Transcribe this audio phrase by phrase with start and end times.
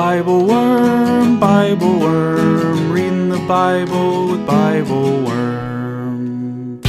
[0.00, 6.80] Bible Worm, Bible Worm, reading the Bible with Bible Worm.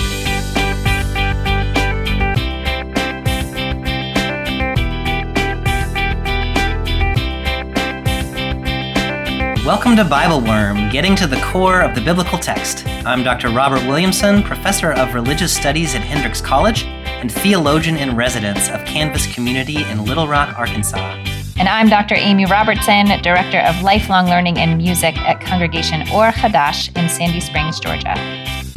[9.66, 12.88] Welcome to Bible Worm, getting to the core of the biblical text.
[13.06, 13.50] I'm Dr.
[13.50, 19.28] Robert Williamson, professor of religious studies at Hendrix College and theologian in residence of Canvas
[19.34, 21.31] Community in Little Rock, Arkansas.
[21.62, 22.16] And I'm Dr.
[22.16, 27.80] Amy Robertson, Director of Lifelong Learning and Music at Congregation Or Hadash in Sandy Springs,
[27.80, 28.16] Georgia.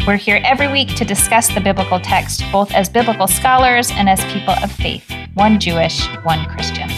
[0.06, 4.22] We're here every week to discuss the biblical text, both as biblical scholars and as
[4.26, 6.90] people of faith, one Jewish, one Christian.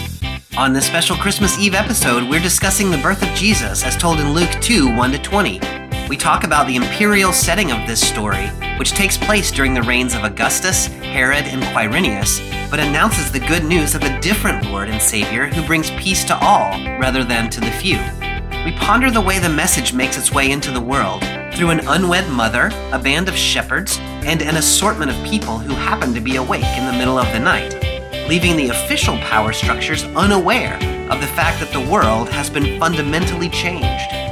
[0.57, 4.33] On this special Christmas Eve episode, we're discussing the birth of Jesus as told in
[4.33, 5.76] Luke 2 1 to 20.
[6.09, 8.47] We talk about the imperial setting of this story,
[8.77, 12.39] which takes place during the reigns of Augustus, Herod, and Quirinius,
[12.69, 16.37] but announces the good news of a different Lord and Savior who brings peace to
[16.37, 17.99] all rather than to the few.
[18.63, 22.29] We ponder the way the message makes its way into the world through an unwed
[22.29, 26.77] mother, a band of shepherds, and an assortment of people who happen to be awake
[26.77, 27.87] in the middle of the night
[28.27, 30.75] leaving the official power structures unaware
[31.09, 34.26] of the fact that the world has been fundamentally changed.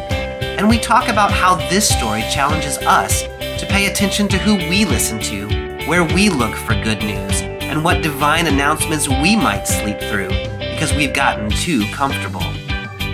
[0.65, 4.83] And we talk about how this story challenges us to pay attention to who we
[4.83, 5.47] listen to,
[5.87, 10.91] where we look for good news, and what divine announcements we might sleep through because
[10.95, 12.41] we've gotten too comfortable.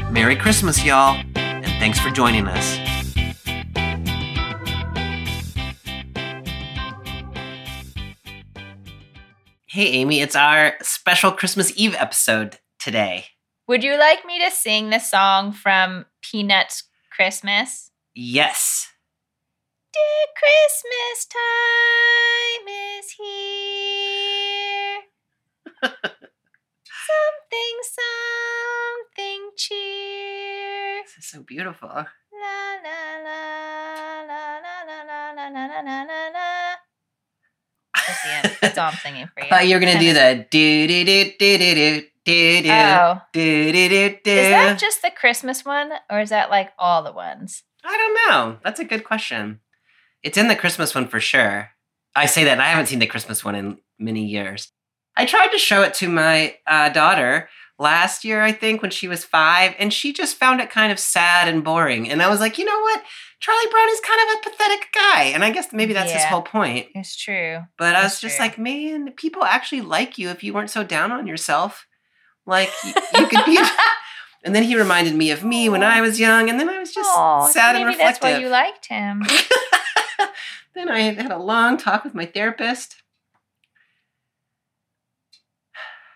[0.09, 2.77] Merry Christmas, y'all, and thanks for joining us.
[9.65, 13.25] Hey, Amy, it's our special Christmas Eve episode today.
[13.67, 16.83] Would you like me to sing the song from Peanuts
[17.21, 17.91] Christmas?
[18.15, 18.89] Yes.
[19.93, 22.65] Dear Christmas time
[22.97, 25.01] is here.
[27.05, 31.03] something, something cheer.
[31.05, 31.89] This is so beautiful.
[31.89, 32.07] La
[32.81, 36.75] la la la la la la la la la la la.
[37.93, 38.57] That's the end.
[38.61, 39.49] That's all I'm singing for I you.
[39.51, 43.21] thought you were gonna do the do do do do do do Oh.
[44.23, 44.31] do.
[44.31, 47.63] Is that just the Christmas one, or is that like all the ones?
[47.83, 48.57] I don't know.
[48.63, 49.59] That's a good question.
[50.23, 51.71] It's in the Christmas one for sure.
[52.15, 54.71] I say that, I haven't seen the Christmas one in many years.
[55.15, 57.49] I tried to show it to my uh, daughter
[57.79, 60.99] last year, I think, when she was five, and she just found it kind of
[60.99, 62.09] sad and boring.
[62.09, 63.01] And I was like, you know what?
[63.39, 66.43] Charlie Brown is kind of a pathetic guy, and I guess maybe that's his whole
[66.43, 66.87] point.
[66.93, 67.59] It's true.
[67.77, 70.83] But I was That's just like, man, people actually like you if you weren't so
[70.83, 71.87] down on yourself.
[72.45, 73.59] Like y- you could be.
[74.43, 76.93] and then he reminded me of me when I was young, and then I was
[76.93, 78.37] just Aw, sad and maybe that's reflective.
[78.37, 79.23] why you liked him.
[80.75, 82.95] then I had a long talk with my therapist.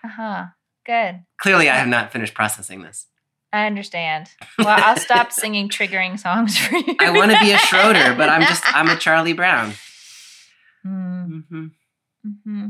[0.03, 0.45] Uh huh.
[0.85, 1.21] Good.
[1.39, 3.07] Clearly, I have not finished processing this.
[3.51, 4.29] I understand.
[4.59, 6.95] Well, I'll stop singing triggering songs for you.
[6.99, 9.73] I want to be a Schroeder, but I'm just I'm a Charlie Brown.
[10.85, 11.65] Mm, hmm
[12.25, 12.65] Mm-hmm.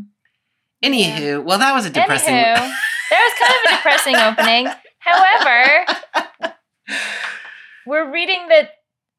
[0.84, 2.34] Anywho, well, that was a depressing.
[2.34, 2.74] Anywho,
[3.16, 4.68] that was kind of a depressing opening.
[5.00, 6.53] However,
[7.86, 8.70] we're reading the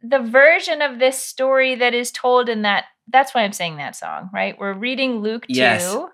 [0.03, 2.85] the version of this story that is told in that.
[3.09, 4.59] That's why I'm saying that song, right?
[4.59, 5.91] We're reading Luke Yes.
[5.93, 6.09] two.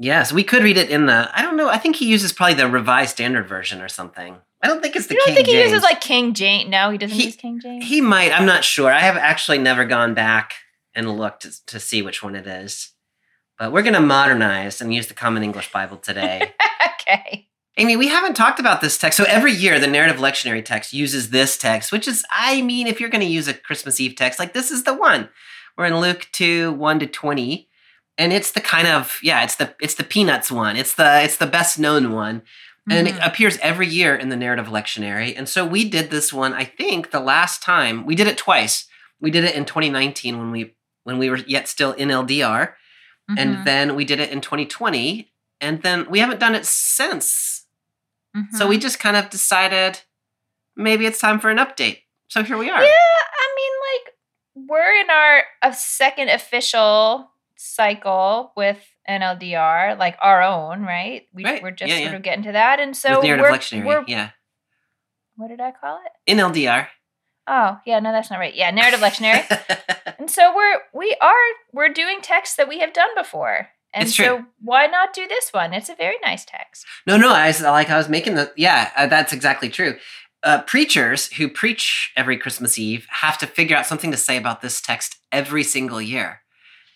[0.00, 1.28] Yes, we could read it in the.
[1.34, 1.68] I don't know.
[1.68, 4.36] I think he uses probably the Revised Standard Version or something.
[4.62, 5.70] I don't think it's the You don't King think he James.
[5.72, 6.70] uses like King James?
[6.70, 7.84] No, he doesn't He- use King James.
[7.84, 8.32] He might.
[8.32, 8.90] I'm not sure.
[8.92, 10.54] I have actually never gone back
[10.94, 12.92] and looked to, to see which one it is.
[13.58, 16.52] But we're going to modernize and use the Common English Bible today.
[17.00, 17.48] okay.
[17.76, 19.16] Amy, we haven't talked about this text.
[19.16, 23.00] So every year, the narrative lectionary text uses this text, which is, I mean, if
[23.00, 25.28] you're going to use a Christmas Eve text, like this is the one.
[25.76, 27.68] We're in Luke 2, 1 to 20.
[28.16, 30.74] And it's the kind of, yeah, it's the it's the peanuts one.
[30.76, 32.42] It's the it's the best known one.
[32.90, 33.26] And it Mhm.
[33.26, 35.36] appears every year in the narrative lectionary.
[35.38, 38.04] And so we did this one, I think, the last time.
[38.06, 38.86] We did it twice.
[39.20, 40.74] We did it in 2019 when we
[41.04, 42.74] when we were yet still in LDR.
[43.30, 43.38] Mhm.
[43.38, 45.30] And then we did it in 2020.
[45.60, 47.66] And then we haven't done it since.
[48.52, 48.68] So Mhm.
[48.68, 50.00] we just kind of decided
[50.76, 52.02] maybe it's time for an update.
[52.28, 52.82] So here we are.
[52.82, 58.78] Yeah, I mean, like we're in our a second official cycle with
[59.08, 61.26] NLDR, like our own, right?
[61.32, 61.62] We, Right.
[61.62, 62.16] We're just Yeah, sort yeah.
[62.16, 63.36] of getting to that, and so we're,
[63.84, 64.30] we're yeah.
[65.36, 66.12] what did I call it?
[66.26, 66.88] In LDR.
[67.48, 68.54] Oh, yeah, no, that's not right.
[68.54, 69.44] Yeah, narrative lectionary.
[70.18, 71.34] and so we're we are
[71.72, 74.46] we're doing texts that we have done before, and It's so true.
[74.62, 75.72] why not do this one?
[75.72, 76.84] It's a very nice text.
[77.06, 79.96] No, no, I was like I was making the yeah, uh, that's exactly true.
[80.42, 84.60] Uh, preachers who preach every Christmas Eve have to figure out something to say about
[84.60, 86.42] this text every single year,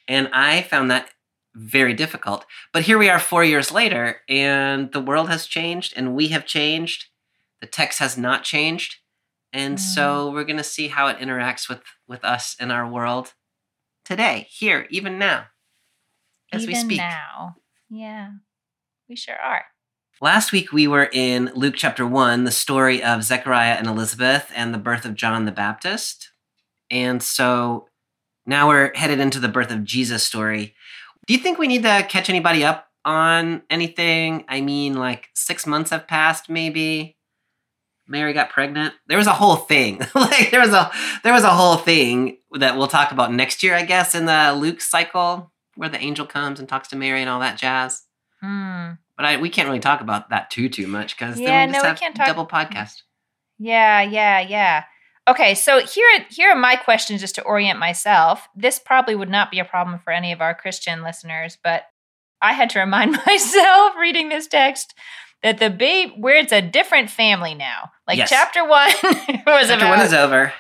[0.07, 1.09] and I found that
[1.55, 2.47] very difficult.
[2.73, 6.47] But here we are, four years later, and the world has changed, and we have
[6.47, 7.07] changed.
[7.61, 8.97] The text has not changed.
[9.53, 9.81] And Mm.
[9.81, 13.35] so we're going to see how it interacts with, with us in our world
[14.05, 15.47] today, here, even now,
[16.53, 16.99] as we Even speak.
[16.99, 17.57] now.
[17.91, 18.31] Yeah,
[19.09, 19.67] we sure are.
[20.21, 24.73] Last week we were in Luke chapter 1, the story of Zechariah and Elizabeth and
[24.73, 26.31] the birth of John the Baptist.
[26.91, 27.89] And so
[28.47, 30.75] now we're headed into the birth of Jesus story.
[31.27, 34.45] Do you think we need to catch anybody up on anything?
[34.49, 37.17] I mean, like six months have passed, maybe.
[38.13, 38.95] Mary got pregnant.
[39.09, 39.99] There was a whole thing.
[40.15, 40.93] like there was a
[41.25, 44.55] there was a whole thing that we'll talk about next year, I guess, in the
[44.57, 48.03] Luke cycle, where the angel comes and talks to Mary and all that jazz.
[48.41, 48.93] Hmm.
[49.17, 51.79] But I, we can't really talk about that too too much because Yeah, we no,
[51.83, 53.03] we can't talk- double podcast.
[53.59, 54.85] Yeah, yeah, yeah.
[55.29, 58.49] Okay, so here, here are my questions just to orient myself.
[58.57, 61.85] This probably would not be a problem for any of our Christian listeners, but
[62.41, 64.95] I had to remind myself reading this text
[65.43, 67.91] that the babe, where it's a different family now.
[68.07, 68.29] Like Yes.
[68.31, 70.53] chapter one was Chapter about one is over.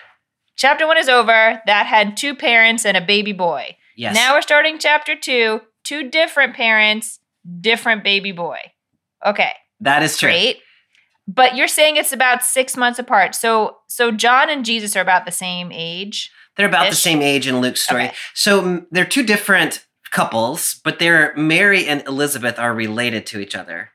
[0.57, 1.61] chapter one is over.
[1.67, 3.77] That had two parents and a baby boy.
[3.97, 4.15] Yes.
[4.15, 5.61] Now we're starting chapter two.
[5.85, 7.19] Two different parents,
[7.61, 8.59] different baby boy.
[9.27, 10.29] Okay, that is true.
[10.29, 10.59] great.
[11.29, 13.35] But you're saying it's about six months apart.
[13.35, 16.31] So so John and Jesus are about the same age.
[16.57, 18.05] They're about the same age in Luke's story.
[18.07, 18.15] Okay.
[18.35, 23.91] So they're two different couples, but they're Mary and Elizabeth are related to each other.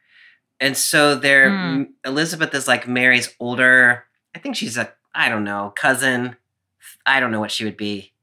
[0.60, 1.56] And so they're Hmm.
[1.82, 4.06] m- Elizabeth is like Mary's older,
[4.36, 6.36] I think she's a I don't know, cousin.
[7.06, 8.14] I don't know what she would be.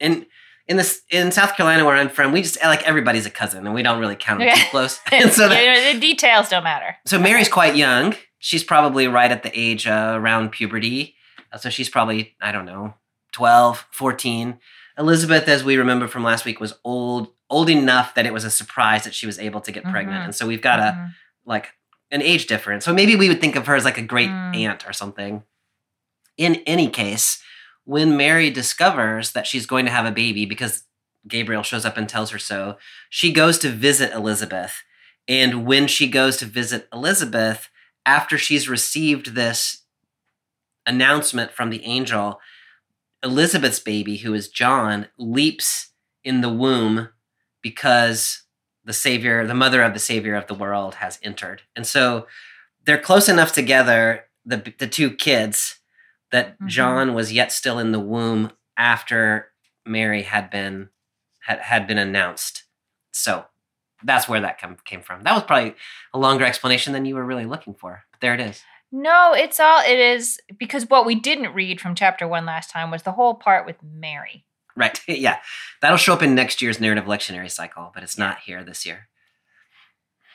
[0.00, 0.26] In
[0.66, 3.74] in this in South Carolina where I'm from, we just like everybody's a cousin and
[3.74, 4.60] we don't really count them Okay.
[4.62, 4.98] too close.
[5.12, 6.96] and so that, know, the details don't matter.
[7.06, 8.14] So Mary's quite young.
[8.38, 11.16] She's probably right at the age uh, around puberty.
[11.52, 12.94] Uh, so she's probably, I don't know,
[13.32, 14.58] 12, 14.
[14.98, 18.50] Elizabeth, as we remember from last week, was old old enough that it was a
[18.50, 20.22] surprise that she was able to get pregnant.
[20.22, 20.24] Mhm.
[20.26, 21.14] And so we've got a Mhm.
[21.44, 21.74] like
[22.10, 22.84] an age difference.
[22.84, 24.56] So maybe we would think of her as like a great Mm.
[24.56, 25.42] aunt or something.
[26.36, 27.42] In any case,
[27.84, 30.84] when Mary discovers that she's going to have a baby because
[31.28, 32.78] Gabriel shows up and tells her so,
[33.10, 34.82] she goes to visit Elizabeth.
[35.28, 37.68] And when she goes to visit Elizabeth,
[38.06, 39.82] after she's received this
[40.86, 42.40] announcement from the angel,
[43.22, 45.90] Elizabeth's baby, who is John, leaps
[46.22, 47.08] in the womb
[47.64, 48.42] because
[48.84, 51.62] the savior, the mother of the savior of the world, has entered.
[51.74, 52.28] And so
[52.84, 55.80] they're close enough together, the the two kids,
[56.30, 56.66] that Mhm.
[56.68, 59.50] John was yet still in the womb after
[59.84, 60.90] Mary had been
[61.46, 62.64] had, had been announced.
[63.12, 63.46] So
[64.02, 65.22] that's where that come, came from.
[65.22, 65.74] That was probably
[66.12, 68.04] a longer explanation than you were really looking for.
[68.10, 68.62] But there it is.
[68.92, 72.90] No, it's all it is because what we didn't read from chapter one last time
[72.90, 74.44] was the whole part with Mary.
[74.76, 75.00] Right.
[75.08, 75.38] yeah.
[75.80, 79.08] That'll show up in next year's narrative lectionary cycle, but it's not here this year.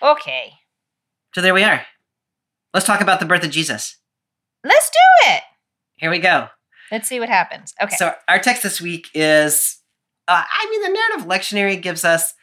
[0.01, 0.53] Okay,
[1.36, 1.81] So there we are.
[2.74, 3.97] Let's talk about the birth of Jesus.
[4.63, 5.41] let's do it.
[5.97, 6.47] Here we go.
[6.91, 7.74] Let's see what happens.
[7.81, 7.95] Okay.
[7.97, 9.80] So our text this week is,
[10.27, 12.33] uh, I mean, the narrative lectionary gives us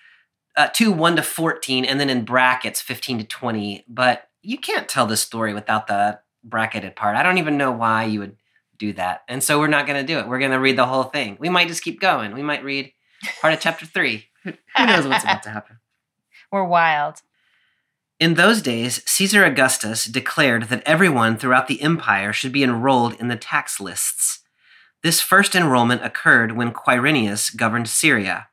[0.57, 3.85] uh, 2, 1 to 14, and then in brackets, 15 to 20.
[3.89, 7.17] But you can't tell the story without the bracketed part.
[7.17, 8.37] I don't even know why you would
[8.79, 9.23] do that.
[9.29, 10.29] And so we're not going to do it.
[10.29, 11.37] We're going to read the whole thing.
[11.41, 12.33] We might just keep going.
[12.35, 12.93] We might read
[13.41, 14.25] part of chapter 3.
[14.45, 15.79] Who who knows what's about to happen?
[16.53, 17.23] We're wild.
[18.19, 23.29] In those days, Caesar Augustus declared that everyone throughout the empire should be enrolled in
[23.29, 24.41] the tax lists.
[25.03, 28.49] This first enrollment occurred when Quirinius governed Syria.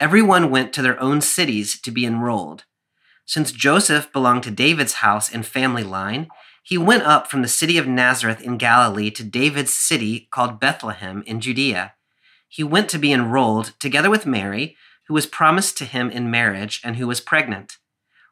[0.00, 2.64] Everyone went to their own cities to be enrolled.
[3.26, 6.28] Since Joseph belonged to David's house and family line,
[6.66, 11.22] he went up from the city of Nazareth in Galilee to David's city called Bethlehem
[11.24, 11.94] in Judea.
[12.48, 16.80] He went to be enrolled together with Mary, who was promised to him in marriage
[16.82, 17.76] and who was pregnant.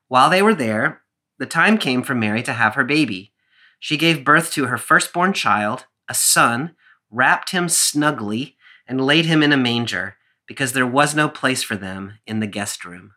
[0.09, 1.03] While they were there,
[1.39, 3.33] the time came for Mary to have her baby.
[3.79, 6.75] She gave birth to her firstborn child, a son,
[7.13, 10.17] wrapped him snugly, and laid him in a manger,
[10.49, 13.13] because there was no place for them in the guest room.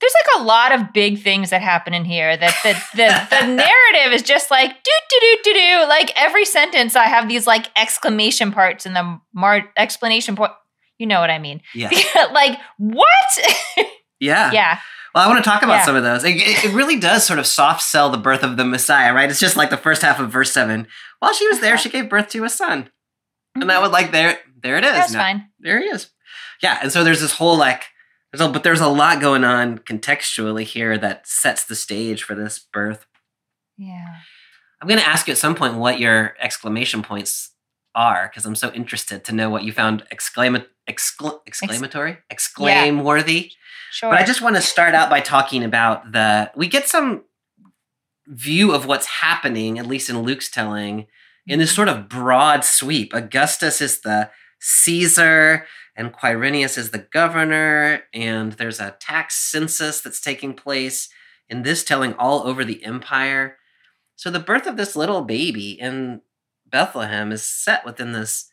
[0.00, 3.46] There's like a lot of big things that happen in here that the the, the
[3.54, 5.86] narrative is just like do do do do do.
[5.88, 10.52] Like every sentence, I have these like exclamation parts and the mar- explanation point.
[10.98, 11.60] You know what I mean?
[11.74, 11.90] Yeah.
[12.32, 13.06] like what?
[14.18, 14.50] Yeah.
[14.50, 14.78] yeah.
[15.14, 15.84] Well, I want to talk about Yeah.
[15.84, 16.24] some of those.
[16.24, 19.28] It, it really does sort of soft sell the birth of the Messiah, right?
[19.28, 20.86] It's just like the first half of verse 7.
[21.18, 22.88] While she was there, she gave birth to a son.
[23.54, 23.82] And that mm-hmm.
[23.82, 24.92] was like, there, there it is.
[24.92, 25.48] That's Now- fine.
[25.60, 26.08] there he is.
[26.62, 27.82] Yeah, and so there's this whole like,
[28.36, 32.34] there's a, but there's a lot going on contextually here that sets the stage for
[32.34, 33.06] this birth.
[33.76, 34.16] Yeah.
[34.80, 37.52] I'm going to ask you at some point what your exclamation points
[37.94, 43.52] are because I'm so interested to know what you found exclama- excla- exclamatory, exclaim worthy.
[43.90, 44.10] Sure.
[44.10, 46.50] But I just want to start out by talking about the.
[46.54, 47.24] We get some
[48.26, 51.06] view of what's happening, at least in Luke's telling,
[51.46, 51.76] in this mm-hmm.
[51.76, 53.14] sort of broad sweep.
[53.14, 55.66] Augustus is the Caesar,
[55.96, 61.08] and Quirinius is the governor, and there's a tax census that's taking place
[61.48, 63.56] in this telling all over the empire.
[64.14, 66.20] So the birth of this little baby in
[66.66, 68.50] Bethlehem is set within this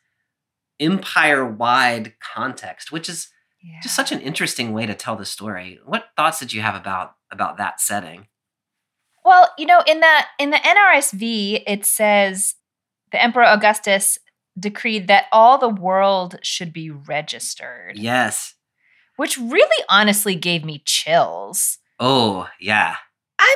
[0.79, 3.29] empire wide context, which is
[3.61, 3.79] Yeah.
[3.81, 5.79] just such an interesting way to tell the story.
[5.85, 8.27] What thoughts did you have about about that setting?
[9.23, 12.55] Well, you know, in the in the NRSV, it says
[13.11, 14.17] the Emperor Augustus
[14.59, 18.53] decreed that all the world should be registered, Yes.
[19.15, 21.79] which really honestly gave me chills.
[21.99, 22.95] Oh, yeah.
[23.39, 23.55] I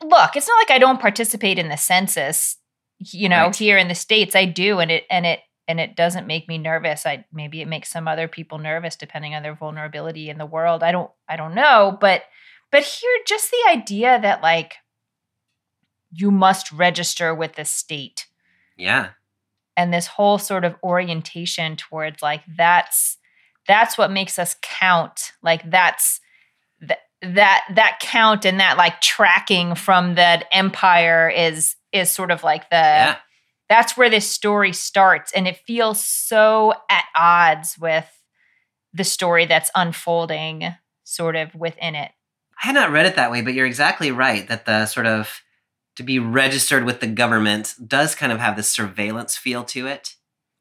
[0.00, 2.56] mean, look, it's not like I don't participate in the census,
[2.98, 3.56] you know, Right.
[3.56, 4.34] here in the states.
[4.34, 7.04] I do and it and it and it doesn't make me nervous.
[7.04, 10.82] I maybe it makes some other people nervous depending on their vulnerability in the world.
[10.82, 12.22] I don't I don't know, but
[12.72, 14.76] but here just the idea that like
[16.10, 18.26] you must register with the state
[18.76, 19.10] Yeah.
[19.78, 23.16] And this whole sort of orientation towards like that's
[23.66, 26.20] that's what makes us count like that's
[26.80, 32.42] that that that count and that like tracking from that empire is is sort of
[32.42, 33.16] like the yeah.
[33.68, 38.06] that's where this story starts and it feels so at odds with
[38.92, 42.10] the story that's unfolding sort of within it
[42.60, 45.42] I had not read it that way, but you're exactly right that the sort of
[45.98, 50.14] to be registered with the government does kind of have this surveillance feel to it.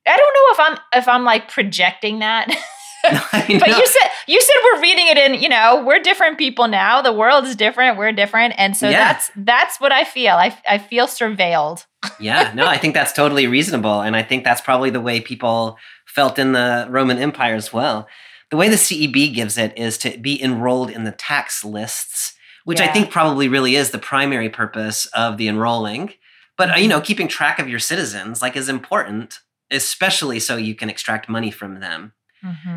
[0.05, 2.47] i don't know if i'm if i'm like projecting that
[3.03, 7.01] but you said you said we're reading it in you know we're different people now
[7.01, 9.13] the world is different we're different and so Yeah.
[9.13, 11.85] that's that's what i feel i, I feel surveilled
[12.19, 14.01] yeah, no, I think that's totally reasonable.
[14.01, 18.07] And I think that's probably the way people felt in the Roman Empire as well.
[18.49, 22.33] The way the CEB gives it is to be enrolled in the tax lists,
[22.67, 26.11] which I think probably really is the primary purpose of the enrolling.
[26.57, 29.39] But, uh, you know, keeping track of your citizens like is important,
[29.71, 32.11] especially so you can extract money from them.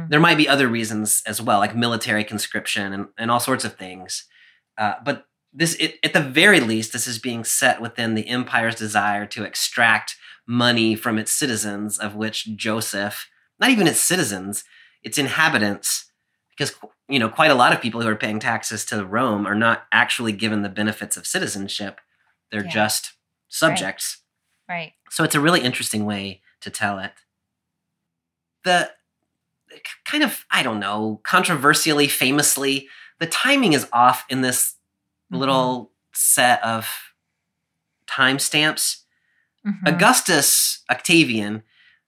[0.08, 3.74] There might be other reasons as well, like military conscription and, and all sorts of
[3.74, 4.28] things.
[4.78, 8.76] Uh, but this, it, at the very least, this is being set within the empire's
[8.76, 10.14] desire to extract
[10.46, 13.28] money from its citizens, of which Joseph,
[13.58, 14.62] not even its citizens,
[15.02, 16.09] its inhabitants,
[16.60, 16.74] because
[17.08, 19.84] you know quite a lot of people who are paying taxes to Rome are not
[19.92, 22.00] actually given the benefits of citizenship;
[22.50, 22.70] they're Yeah.
[22.70, 23.14] just
[23.48, 24.18] subjects.
[24.68, 27.12] right So it's a really interesting way to tell it.
[28.62, 28.92] The
[30.04, 32.88] kind of, I don't know, controversially, famously,
[33.18, 34.76] the timing is off in this
[35.30, 36.88] little set of
[38.06, 39.02] timestamps.
[39.66, 39.88] Mhm.
[39.88, 41.62] Augustus Octavian,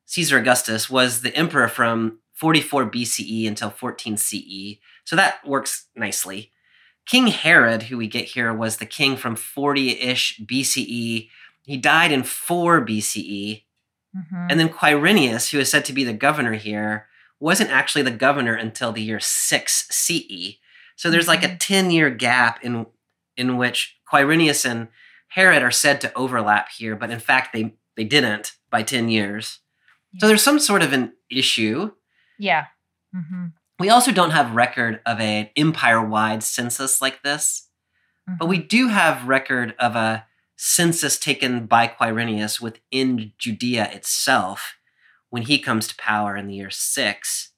[0.04, 4.78] Caesar Augustus, was the emperor from 44 BCE until 14 CE.
[5.04, 6.50] So that works nicely.
[7.06, 11.28] King Herod, who we get here, was the king from 40 ish BCE.
[11.64, 13.64] He died in 4 BCE.
[14.16, 14.46] Mhm.
[14.50, 17.06] And then Quirinius, who is said to be the governor here,
[17.38, 20.58] wasn't actually the governor until the year 6 CE.
[20.96, 22.86] So there's like a 10 year gap in
[23.36, 24.88] in which Quirinius and
[25.28, 29.60] Herod are said to overlap here, but in fact they they didn't by 10 years.
[30.18, 31.92] So there's some sort of an issue.
[32.38, 32.66] Yeah
[33.14, 33.46] hmm
[33.78, 37.68] We also don't have record of an empire-wide census like this,
[38.38, 40.24] but we do have record of a
[40.56, 44.76] census taken by Quirinius within Judea itself
[45.30, 47.50] when he comes to power in the year 6.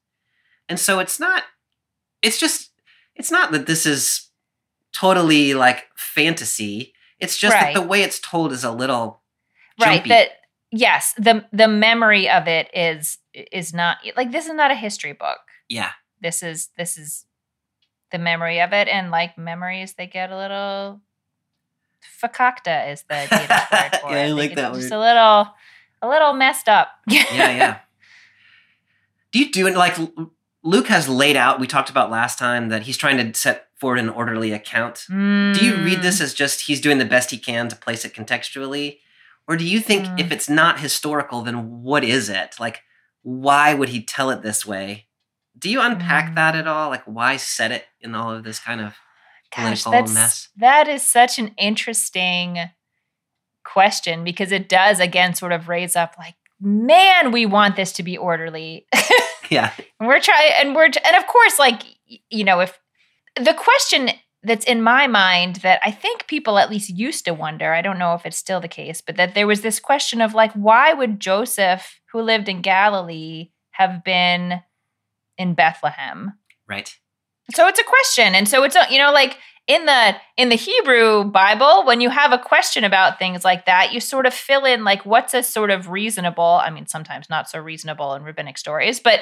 [0.68, 1.42] And so it's not
[2.22, 2.70] it's just
[3.14, 4.30] it's not that this is
[4.92, 6.94] totally like fantasy.
[7.20, 7.74] It's just Right.
[7.74, 9.22] that the way it's told is a little
[9.78, 10.08] right jumpy.
[10.08, 10.28] that
[10.76, 15.12] yes the the memory of it is is not like this is not a history
[15.12, 15.38] book
[15.68, 15.90] yeah.
[16.20, 17.26] this is this is
[18.12, 21.00] the memory of it and like memories they get a little
[22.22, 23.28] fakakta is the word
[24.00, 24.96] for Yeah, I it They like that just word.
[24.96, 25.54] a little
[26.02, 27.78] a little messed up yeah, yeah.
[29.32, 29.96] Do you do it like
[30.62, 31.58] Luke has laid out?
[31.58, 35.06] We talked about last time that he's trying to set forward an orderly account.
[35.08, 35.14] Do
[35.60, 36.02] you read Mm.
[36.02, 38.98] this as just he's doing the best he can to place it contextually?
[39.46, 40.20] Or do you think Mm.
[40.20, 42.56] if it's not historical, then what is it?
[42.58, 42.82] Like,
[43.22, 45.06] why would he tell it this way?
[45.58, 46.34] Do you unpack Mm.
[46.36, 46.88] that at all?
[46.88, 48.94] Like, why set it in all of this kind of
[49.54, 50.48] Gosh, political that's mess?
[50.56, 52.70] that is such an interesting
[53.64, 58.02] question because it does again sort of raise up like, man, we want this to
[58.02, 58.86] be orderly.
[59.50, 59.72] Yeah.
[60.00, 61.82] and we're trying and we're and of course, like
[62.30, 62.78] you know, if
[63.36, 64.10] the question
[64.44, 67.98] that's in my mind that I think people at least used to wonder, I don't
[67.98, 70.92] know if it's still the case, but that there was this question of like, why
[70.92, 74.60] would Joseph, who lived in Galilee, have been
[75.38, 76.34] in Bethlehem?
[76.68, 76.96] Right.
[77.54, 78.34] So it's a question.
[78.34, 82.10] And so it's, a, you know, like, in the in the Hebrew Bible, when you
[82.10, 85.42] have a question about things like that, you sort of fill in like what's a
[85.42, 89.20] sort of reasonable, I mean sometimes not so reasonable in rabbinic stories, but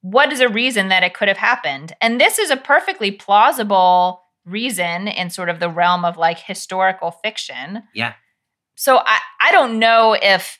[0.00, 1.94] what is a reason that it could have happened?
[2.00, 7.10] And this is a perfectly plausible reason in sort of the realm of like historical
[7.10, 7.82] fiction.
[7.94, 8.14] Yeah.
[8.74, 10.58] So I I don't know if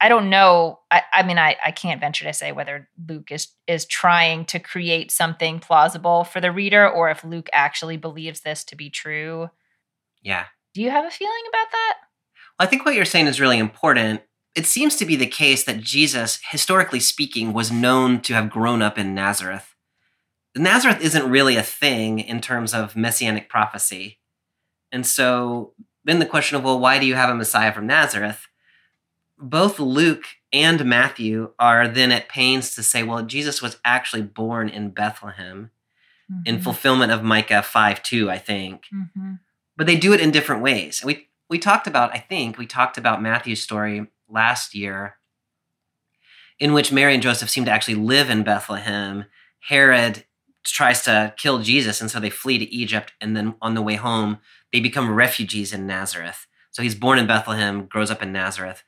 [0.00, 0.80] I don't know.
[0.90, 4.58] I, I mean, I, I can't venture to say whether Luke is is trying to
[4.58, 9.48] create something plausible for the reader, or if Luke actually believes this to be true.
[10.22, 10.44] Yeah.
[10.74, 11.94] Do you have a feeling about that?
[12.58, 14.22] Well, I think what you're saying is really important.
[14.54, 18.82] It seems to be the case that Jesus, historically speaking, was known to have grown
[18.82, 19.73] up in Nazareth.
[20.56, 24.18] Nazareth isn't really a thing in terms of messianic prophecy.
[24.92, 25.72] And so
[26.04, 28.46] then the question of, well, why do you have a Messiah from Nazareth?
[29.38, 34.68] both Luke and Matthew are then at pains to say, well, Jesus was actually born
[34.68, 35.70] in Bethlehem
[36.30, 36.42] mm-hmm.
[36.46, 38.84] in fulfillment of Micah 5 2, I think.
[38.94, 39.34] Mm-hmm.
[39.76, 41.00] But they do it in different ways.
[41.00, 45.16] And we, we talked about, I think, we talked about Matthew's story last year,
[46.60, 49.24] in which Mary and Joseph seem to actually live in Bethlehem.
[49.68, 50.24] Herod
[50.64, 53.12] tries to kill Jesus, and so they flee to Egypt.
[53.20, 54.38] And then on the way home,
[54.72, 56.46] they become refugees in Nazareth.
[56.70, 58.82] So he's born in Bethlehem, grows up in Nazareth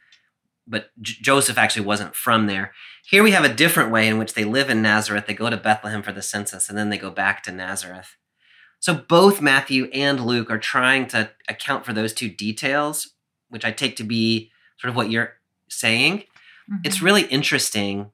[0.66, 2.72] but J- Joseph actually wasn't from there.
[3.04, 5.26] Here we have a different way in which they live in Nazareth.
[5.26, 8.16] They go to Bethlehem for the census and then they go back to Nazareth.
[8.80, 13.14] So both Matthew and Luke are trying to account for those two details,
[13.48, 15.34] which I take to be sort of what you're
[15.70, 16.18] saying.
[16.18, 16.76] Mm-hmm.
[16.84, 18.10] It's really interesting,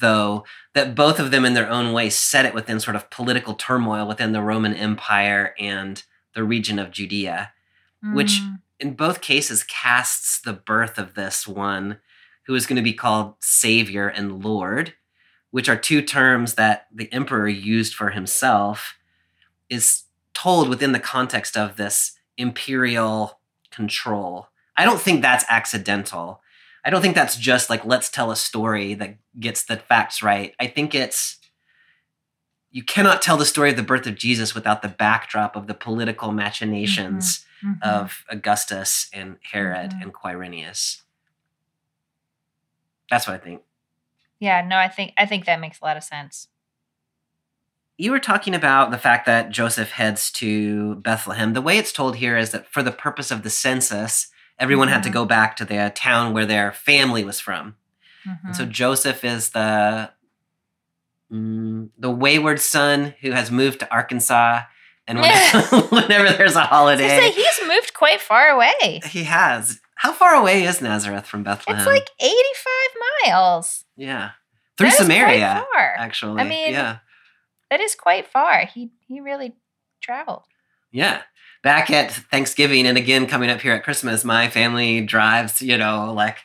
[0.00, 3.54] though, that both of them in their own way set it within sort of political
[3.54, 6.02] turmoil within the Roman Empire and
[6.34, 7.52] the region of Judea,
[8.04, 8.14] mm.
[8.14, 8.40] which
[8.80, 11.98] in both cases casts the birth of this one
[12.46, 14.94] who is going to be called Savior and Lord,
[15.50, 18.94] which are two terms that the emperor used for himself,
[19.70, 20.02] is
[20.34, 23.38] told within the context of this imperial
[23.70, 24.48] control.
[24.76, 26.42] I don't think that's accidental.
[26.84, 30.54] I don't think that's just like, let's tell a story that gets the facts right.
[30.60, 31.38] I think it's,
[32.70, 35.74] you cannot tell the story of the birth of Jesus without the backdrop of the
[35.74, 37.88] political machinations mm-hmm mm-hmm.
[37.88, 40.02] of Augustus and Herod mm-hmm.
[40.02, 41.02] and Quirinius.
[43.10, 43.62] That's what I think.
[44.40, 46.48] Yeah, no, I think I think that makes a lot of sense.
[47.96, 51.52] You were talking about the fact that Joseph heads to Bethlehem.
[51.52, 54.94] The way it's told here is that for the purpose of the census, everyone mm-hmm.
[54.94, 55.18] had to mm-hmm.
[55.18, 57.76] go back to the town where their family was from.
[58.46, 58.72] And so mm-hmm.
[58.72, 60.10] Joseph is the
[61.30, 64.62] mm, the wayward son who has moved to Arkansas
[65.06, 65.58] and whenever,
[65.94, 69.00] whenever there's a holiday, he's moved quite far away.
[69.06, 69.80] He has.
[69.96, 71.78] How far away is Nazareth from Bethlehem?
[71.78, 72.72] It's like 85
[73.26, 73.84] miles.
[73.96, 74.30] Yeah,
[74.76, 75.66] through that Samaria.
[75.76, 76.98] Actually, I mean, yeah,
[77.70, 78.64] that is quite far.
[78.66, 79.54] He he really
[80.00, 80.44] traveled.
[80.90, 81.22] Yeah.
[81.64, 86.12] Back at Thanksgiving and again coming up here at Christmas, my family drives, you know,
[86.12, 86.38] like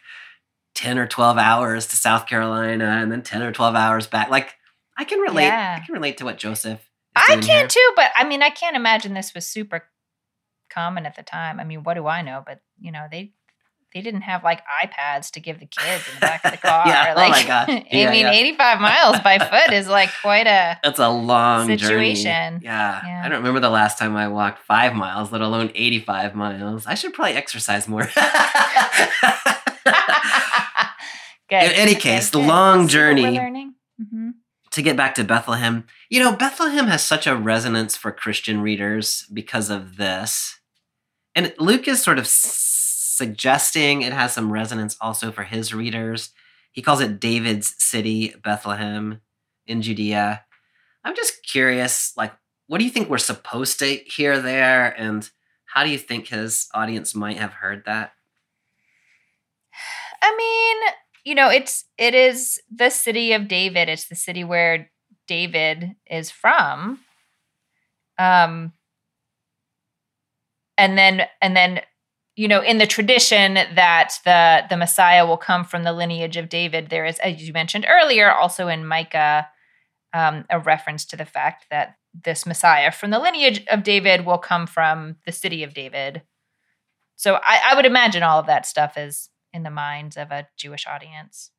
[0.76, 4.30] 10 or 12 hours to South Carolina and then 10 or 12 hours back.
[4.30, 4.56] Like
[4.98, 5.44] I can relate.
[5.44, 5.78] Yeah.
[5.80, 7.68] I can relate to what Joseph I can here.
[7.68, 9.84] too, but I mean, I can't imagine this was super
[10.70, 11.60] common at the time.
[11.60, 12.42] I mean, what do I know?
[12.46, 13.34] But you know, they
[13.94, 16.84] they didn't have like iPads to give the kids in the back of the car.
[16.88, 17.68] yeah, like, oh my god!
[17.92, 18.32] Yeah, I mean, yeah.
[18.32, 22.62] 85 miles by foot is like quite a that's a long situation.
[22.64, 23.02] Yeah.
[23.06, 23.22] yeah.
[23.26, 26.86] I don't remember the last time I walked five miles, let alone 85 miles.
[26.86, 28.10] I should probably exercise more.
[31.50, 31.64] Good.
[31.64, 33.24] In any case, the long journey.
[33.24, 34.30] Mm-hmm
[34.72, 39.26] to get back to Bethlehem, you know, Bethlehem has such a resonance for Christian readers
[39.34, 40.60] because of this.
[41.36, 42.28] And Luke is sort of
[43.20, 46.32] suggesting it has some resonance also for his readers.
[46.72, 49.20] He calls it David's city, Bethlehem
[49.68, 50.46] in Judea.
[51.04, 52.32] I'm just curious, like,
[52.68, 54.98] what do you think we're supposed to hear there?
[54.98, 55.30] And
[55.66, 58.14] how do you think his audience might have heard that?
[60.22, 60.94] I mean,
[61.26, 63.90] you know, it's it is the city of David.
[63.90, 64.90] It's the city where
[65.28, 67.02] David is from.
[68.18, 68.72] Um
[70.78, 71.82] and then and then
[72.40, 76.50] you know in the tradition that the the messiah will come from the lineage of
[76.50, 79.48] david there is as you mentioned earlier also in micah
[80.14, 84.38] um, a reference to the fact that this messiah from the lineage of david will
[84.38, 86.24] come from the city of david
[87.20, 90.48] so I, I would imagine all of that stuff is in the minds of a
[90.56, 91.52] Jewish audience.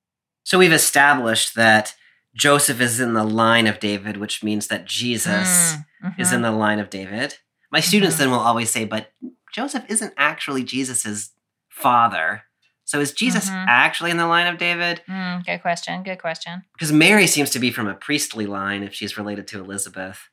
[0.42, 1.94] So we've established that
[2.34, 6.20] Joseph is in the line of David, which means that Jesus mm, mm-hmm.
[6.20, 7.34] is in the line of David.
[7.70, 8.22] My students mm-hmm.
[8.22, 9.12] then will always say, but
[9.52, 11.30] Joseph isn't actually Jesus's
[11.68, 12.42] father.
[12.84, 13.66] So is Jesus mm-hmm.
[13.68, 15.02] actually in the line of David?
[15.08, 16.02] Mm, good question.
[16.02, 16.62] Good question.
[16.72, 20.28] Because Mary seems to be from a priestly line if she's related to Elizabeth.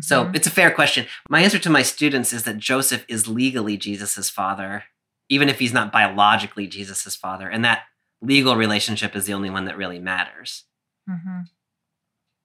[0.00, 0.36] So Mhm.
[0.36, 1.06] it's a fair question.
[1.28, 4.84] My answer to my students is that Joseph is legally Jesus's father,
[5.28, 7.82] even if he's not biologically Jesus's father, and that
[8.22, 10.64] legal relationship is the only one that really matters.
[11.08, 11.46] Mhm.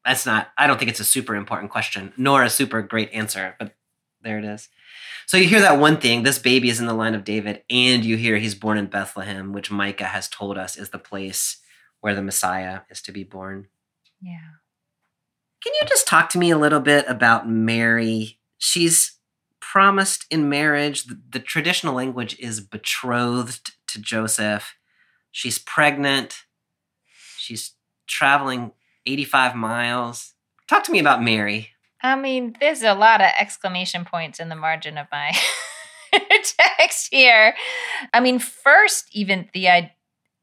[0.04, 0.52] That's not.
[0.58, 3.76] I don't think it's a super important question, nor a super great answer, but
[4.26, 4.68] there it is.
[5.26, 8.04] So you hear that one thing: this baby is in the line of David, and
[8.04, 11.58] you hear he's born in Bethlehem, which Micah has told us is the place
[12.02, 13.68] where the Messiah is to be born.
[14.22, 14.58] yeah.
[15.64, 18.38] Can you just talk to me a little bit about Mary?
[18.60, 19.14] She's
[19.60, 21.06] promised in marriage.
[21.06, 24.76] The, the traditional language is betrothed to Joseph.
[25.32, 26.44] She's pregnant.
[27.38, 27.72] She's
[28.06, 28.74] traveling
[29.08, 30.34] 85 miles.
[30.68, 31.70] Talk to me about Mary.
[32.06, 35.32] I mean, there's a lot of exclamation points in the margin of my
[36.78, 37.56] text here.
[38.14, 39.68] I mean, first, even the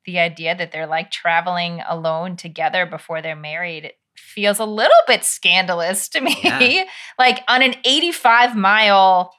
[0.05, 5.25] the idea that they're like traveling alone together before they're married feels a little bit
[5.25, 6.37] scandalous to me.
[6.43, 6.85] Yeah.
[7.19, 9.33] like on an 85 mile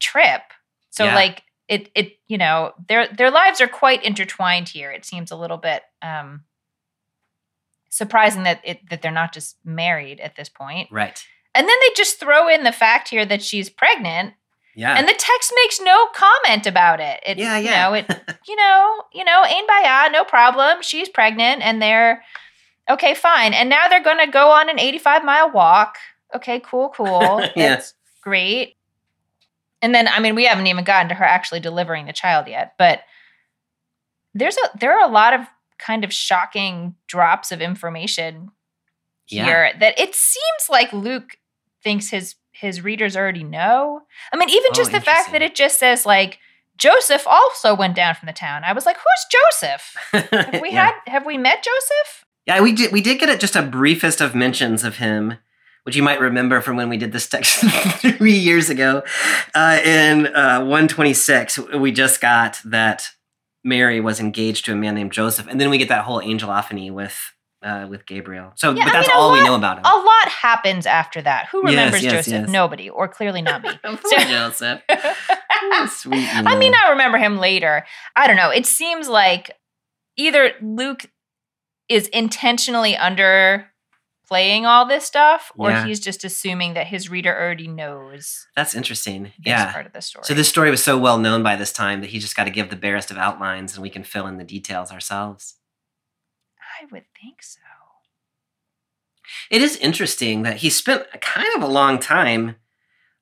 [0.00, 0.42] trip.
[0.90, 1.14] So Yeah.
[1.14, 4.90] like it it you know, their their lives are quite intertwined here.
[4.90, 6.42] It seems a little bit um
[7.88, 10.88] surprising that it that they're not just married at this point.
[10.90, 11.22] Right.
[11.54, 14.34] And then they just throw in the fact here that she's pregnant,
[14.76, 14.94] Yeah.
[14.94, 17.20] and the text makes no comment about it.
[17.26, 17.88] it yeah, You yeah.
[17.88, 18.06] know, it,
[18.48, 20.82] you know, you know, ain baya, no problem.
[20.82, 22.22] She's pregnant, and they're
[22.88, 23.54] okay, fine.
[23.54, 25.96] And now they're going to go on an 85 mile walk.
[26.34, 27.42] Okay, cool, cool.
[27.56, 27.94] yes.
[28.22, 28.76] Great.
[29.80, 32.74] And then, I mean, we haven't even gotten to her actually delivering the child yet,
[32.78, 33.00] but
[34.34, 35.40] there's a there are a lot of
[35.78, 38.50] kind of shocking drops of information
[39.28, 39.44] yeah.
[39.44, 41.36] here that it seems like Luke
[41.82, 44.02] thinks his his readers already know.
[44.32, 46.38] I mean, even Oh, just the fact that it just says like
[46.76, 48.62] Joseph also went down from the town.
[48.64, 50.30] I was like, who's Joseph?
[50.30, 50.86] Have we yeah.
[50.86, 52.24] had have we met Joseph?
[52.46, 52.92] Yeah, we did.
[52.92, 55.34] We did get it just a briefest of mentions of him,
[55.82, 57.56] which you might remember from when we did this text
[58.16, 59.02] three years ago.
[59.54, 63.10] Uh, in uh, one twenty six, we just got that
[63.68, 66.90] Mary was engaged to a man named Joseph, and then we get that whole angelophany
[66.90, 67.16] with
[67.62, 68.52] uh, with Gabriel.
[68.54, 69.84] So, Yeah, but I that's mean, a all we know about him.
[69.84, 71.48] A lot happens after that.
[71.50, 72.32] Who remembers yes, Joseph?
[72.32, 72.48] yes.
[72.48, 73.70] Nobody, or clearly not me.
[73.84, 74.80] Poor Joseph.
[75.88, 76.28] Sweet.
[76.34, 76.72] I mean.
[76.74, 77.84] I remember him later.
[78.14, 78.50] I don't know.
[78.50, 79.50] It seems like
[80.16, 81.06] either Luke
[81.88, 82.96] is intentionally
[84.30, 85.84] underplaying all this stuff, or Yeah.
[85.86, 89.32] he's just assuming that his reader already knows that's interesting.
[89.38, 89.72] Yeah.
[89.72, 90.24] part of the story.
[90.24, 92.50] So this story was so well known by this time that he just got to
[92.50, 95.56] give the barest of outlines, and we can fill in the details ourselves.
[96.80, 97.60] I would think so.
[99.50, 102.56] It is interesting that he spent a kind of a long time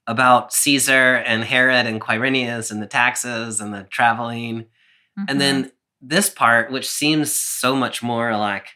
[0.07, 4.67] about Caesar and Herod and Quirinius and the taxes and the traveling.
[5.17, 5.39] And Mhm.
[5.39, 8.75] then this part, which seems so much more like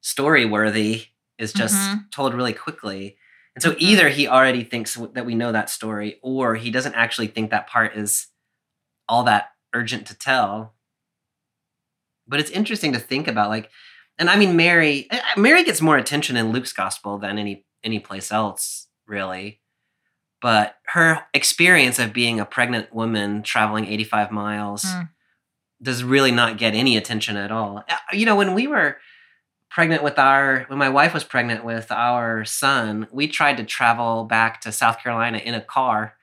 [0.00, 2.10] story worthy, is just Mhm.
[2.10, 3.16] told really quickly.
[3.54, 3.76] And so Mhm.
[3.80, 7.66] either he already thinks that we know that story, or he doesn't actually think that
[7.66, 8.28] part is
[9.08, 10.74] all that urgent to tell.
[12.26, 13.70] But it's interesting to think about, like,
[14.18, 15.10] and I mean, Mary.
[15.10, 19.60] uh, Mary gets more attention in Luke's gospel than any any place else, really.
[20.40, 25.08] But her experience of being a pregnant woman traveling 85 miles Mm.
[25.82, 27.84] does really not get any attention at all.
[27.88, 29.00] Uh, You know, when we were
[29.72, 34.24] pregnant with our, when my wife was pregnant with our son, we tried to travel
[34.24, 36.14] back to South Carolina in a car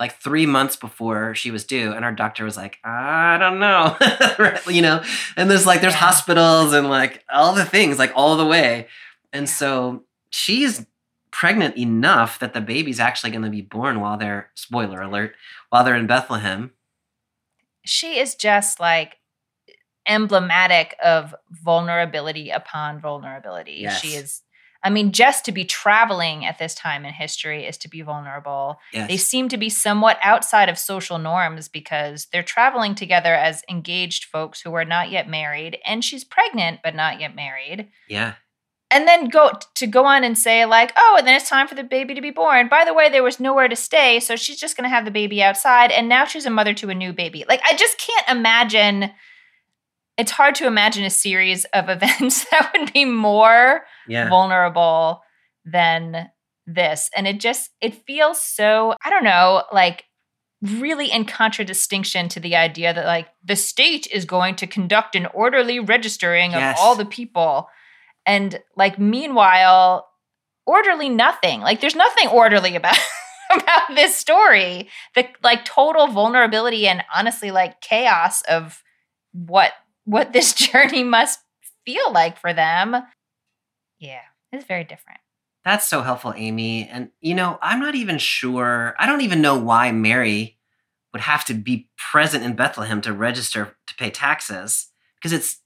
[0.00, 1.92] like three months before she was due.
[1.92, 3.96] And our doctor was like, I don't know.
[4.72, 5.02] You know,
[5.36, 8.86] and there's like, there's hospitals and like all the things, like all the way.
[9.32, 10.84] And so she's
[11.30, 15.34] pregnant enough that the baby's actually going to be born while they're, spoiler alert,
[15.70, 16.72] while they're in Bethlehem.
[17.84, 19.17] she is just like
[20.08, 23.78] emblematic of vulnerability upon vulnerability.
[23.80, 24.00] Yes.
[24.00, 24.42] She is
[24.82, 28.78] I mean, just to be traveling at this time in history is to be vulnerable.
[28.92, 29.08] Yes.
[29.08, 34.26] They seem to be somewhat outside of social norms because they're traveling together as engaged
[34.26, 37.88] folks who are not yet married, and she's pregnant but not yet married.
[38.08, 38.34] yeah.
[38.90, 41.74] And then go to go on and say like, "Oh, and then it's time for
[41.74, 42.68] the baby to be born.
[42.68, 45.10] By the way, there was nowhere to stay, so she's just going to have the
[45.10, 48.38] baby outside and now she's a mother to a new baby." Like I just can't
[48.38, 49.10] imagine
[50.18, 54.28] it's hard to imagine a series of events that would be more Yeah.
[54.28, 55.22] vulnerable
[55.64, 56.28] than
[56.66, 60.04] this and it just it feels so i don't know like
[60.60, 65.26] really in contradistinction to the idea that like the state is going to conduct an
[65.32, 66.76] orderly registering of Yes.
[66.78, 67.68] all the people
[68.26, 70.08] and like meanwhile
[70.66, 72.98] orderly nothing like there's nothing orderly about
[73.54, 78.82] about this story the like total vulnerability and honestly like chaos of
[79.32, 79.72] what
[80.08, 81.38] what this journey must
[81.84, 82.96] feel like for them
[83.98, 84.20] yeah
[84.52, 85.20] it's very different
[85.64, 86.88] That's so helpful, Amy.
[86.88, 88.94] And you know, I'm not even sure.
[88.98, 90.56] I don't even know why Mary
[91.12, 95.60] would have to be present in Bethlehem to register to pay taxes because it's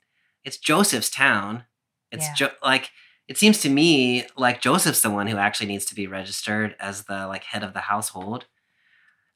[0.44, 1.64] it's Joseph's town.
[2.10, 2.34] It's Yeah.
[2.34, 2.90] jo- like
[3.28, 7.04] it seems to me like Joseph's the one who actually needs to be registered as
[7.04, 8.46] the like head of the household.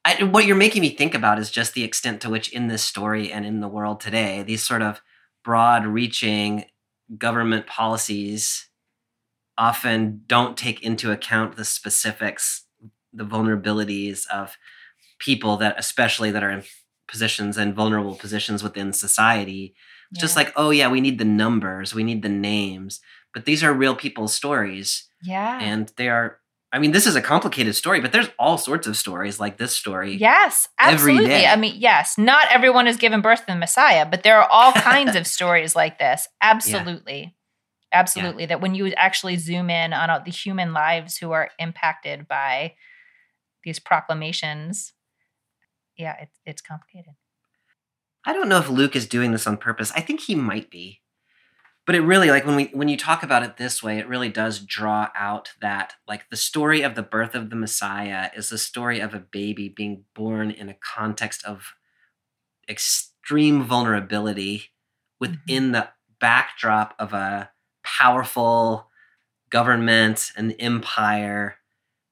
[0.07, 2.81] I, what you're making me think about is just the extent to which in this
[2.81, 5.01] story and in the world today, these sort of
[5.43, 6.63] broad-reaching
[7.17, 8.69] government policies
[9.57, 12.63] often don't take into account the specifics,
[13.11, 14.55] the vulnerabilities of
[15.19, 16.63] people that, especially that are in
[17.09, 19.75] positions and vulnerable positions within society.
[20.11, 23.01] It's just like, oh yeah, we need the numbers, we need the names,
[23.33, 25.59] but these are real people's stories, yeah.
[25.61, 26.39] and they are.
[26.77, 29.75] I mean, this is a complicated story, but there's all sorts of stories like this
[29.75, 30.15] story.
[30.15, 31.25] Yes, every absolutely.
[31.25, 31.47] day.
[31.47, 34.71] I mean, yes, not everyone is given birth to the Messiah, but there are all
[34.73, 36.27] kinds of stories like this.
[36.39, 37.35] Absolutely.
[37.91, 38.45] Absolutely.
[38.45, 42.75] That when you actually zoom in on the human lives who are impacted by
[43.63, 44.93] these proclamations,
[45.97, 47.13] yeah, it's it's complicated.
[48.23, 49.91] I don't know if Luke is doing this on purpose.
[49.95, 51.01] I think he might be.
[51.87, 54.27] But it really like when we when you talk about it this way, it really
[54.27, 58.57] does draw out that like the story of the birth of the Messiah is the
[58.57, 61.75] story of a baby being born in a context of
[62.69, 64.65] extreme vulnerability
[65.19, 65.87] within the
[66.19, 67.51] backdrop of a
[67.83, 68.89] powerful
[69.49, 71.55] government and empire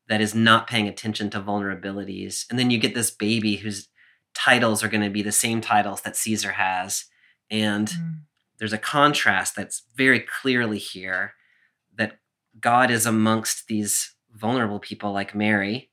[0.08, 2.46] that is not paying attention to vulnerabilities.
[2.50, 3.90] And then you get this baby whose
[4.34, 7.06] titles are going to be the same titles that Caesar has.
[7.50, 8.25] And Mm.
[8.58, 11.34] There's a contrast that's very clearly here
[11.98, 12.20] that
[12.60, 15.90] God is amongst these vulnerable people like Mary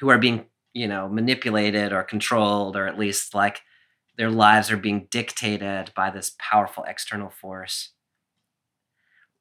[0.00, 3.60] who are being, you know, manipulated or controlled, or at least like
[4.16, 7.90] their lives are being dictated by this powerful external force.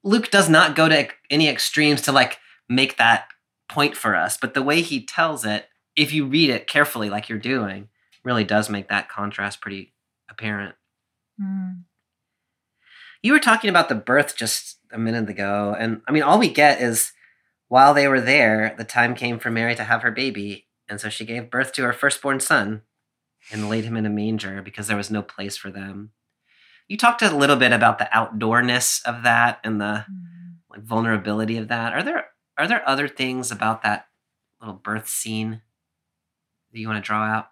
[0.04, 2.38] Luke does not go to any extremes to like
[2.70, 3.26] make that
[3.68, 7.30] point for us, but the way he tells it, if you read it carefully, like
[7.30, 7.90] you're doing,
[8.24, 9.94] really does make that contrast pretty
[10.30, 10.76] apparent.
[11.42, 11.84] Mm.
[13.22, 16.50] You were talking about the birth just a minute ago, and I mean, all we
[16.50, 17.12] get is
[17.68, 21.10] while they were there, the time came for Mary to have her baby, and so
[21.10, 22.84] she gave birth to her firstborn son
[23.52, 26.12] and laid him in a manger because there was no place for them.
[26.88, 30.58] You talked a little bit about the outdoorness of that and the Mm.
[30.70, 31.94] like vulnerability of that.
[31.94, 34.08] Are there are there other things about that
[34.62, 35.62] little birth scene
[36.72, 37.50] that you want to draw out?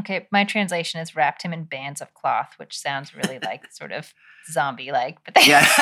[0.00, 3.92] Okay, my translation is wrapped him in bands of cloth, which sounds really like sort
[3.92, 4.12] of
[4.50, 5.18] zombie like.
[5.24, 5.64] But Yeah.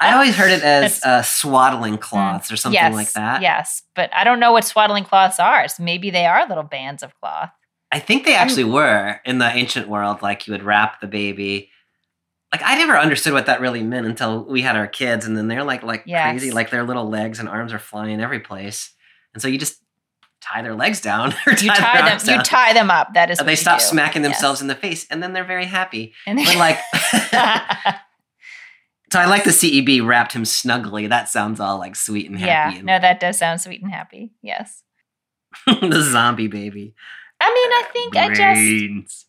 [0.00, 3.42] I always heard it as uh, swaddling cloths or something yes, like that.
[3.42, 5.66] Yes, but I don't know what swaddling cloths are.
[5.68, 7.50] So maybe they are little bands of cloth.
[7.90, 10.22] I think they actually were in the ancient world.
[10.22, 11.70] Like you would wrap the baby.
[12.52, 15.48] Like I never understood what that really meant until we had our kids, and then
[15.48, 16.30] they're like like Yes.
[16.30, 16.50] crazy.
[16.50, 18.92] Like their little legs and arms are flying every place,
[19.34, 19.82] and so you just
[20.40, 22.08] tie their legs down or tie, You tie them.
[22.12, 23.14] arms You tie them up.
[23.14, 23.38] That is.
[23.38, 23.84] and they stop do.
[23.84, 24.32] smacking Yes.
[24.36, 26.12] themselves in the face, and then they're very happy.
[26.26, 26.78] And they- But like,
[29.12, 31.06] so I like the CEB wrapped him snugly.
[31.06, 32.70] That sounds all like sweet and happy yeah.
[32.70, 32.82] happy.
[32.82, 34.32] No, that does sound sweet and happy.
[34.42, 34.82] Yes.
[35.66, 36.94] the zombie baby.
[37.40, 38.28] I mean, I think I
[39.14, 39.26] just.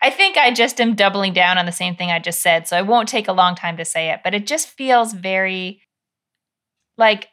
[0.00, 2.76] I think I just am doubling down on the same thing I just said, so
[2.76, 5.82] I won't take a long time to say it, but it just feels very
[6.96, 7.28] like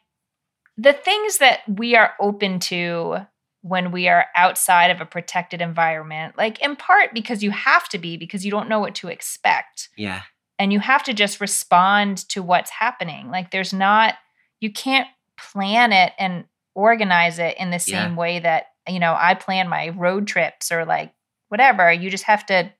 [0.76, 3.18] the things that we are open to
[3.62, 7.98] when we are outside of a protected environment, like in part because you have to
[7.98, 10.22] be because you don't know what to expect Yeah.
[10.58, 13.30] and you have to just respond to what's happening.
[13.30, 14.14] Like there's not
[14.60, 15.08] you can't
[15.38, 18.04] plan it and organize it in the Yeah.
[18.04, 21.12] same way that, you know, I plan my road trips or like
[21.48, 21.90] whatever.
[21.92, 22.70] You just have to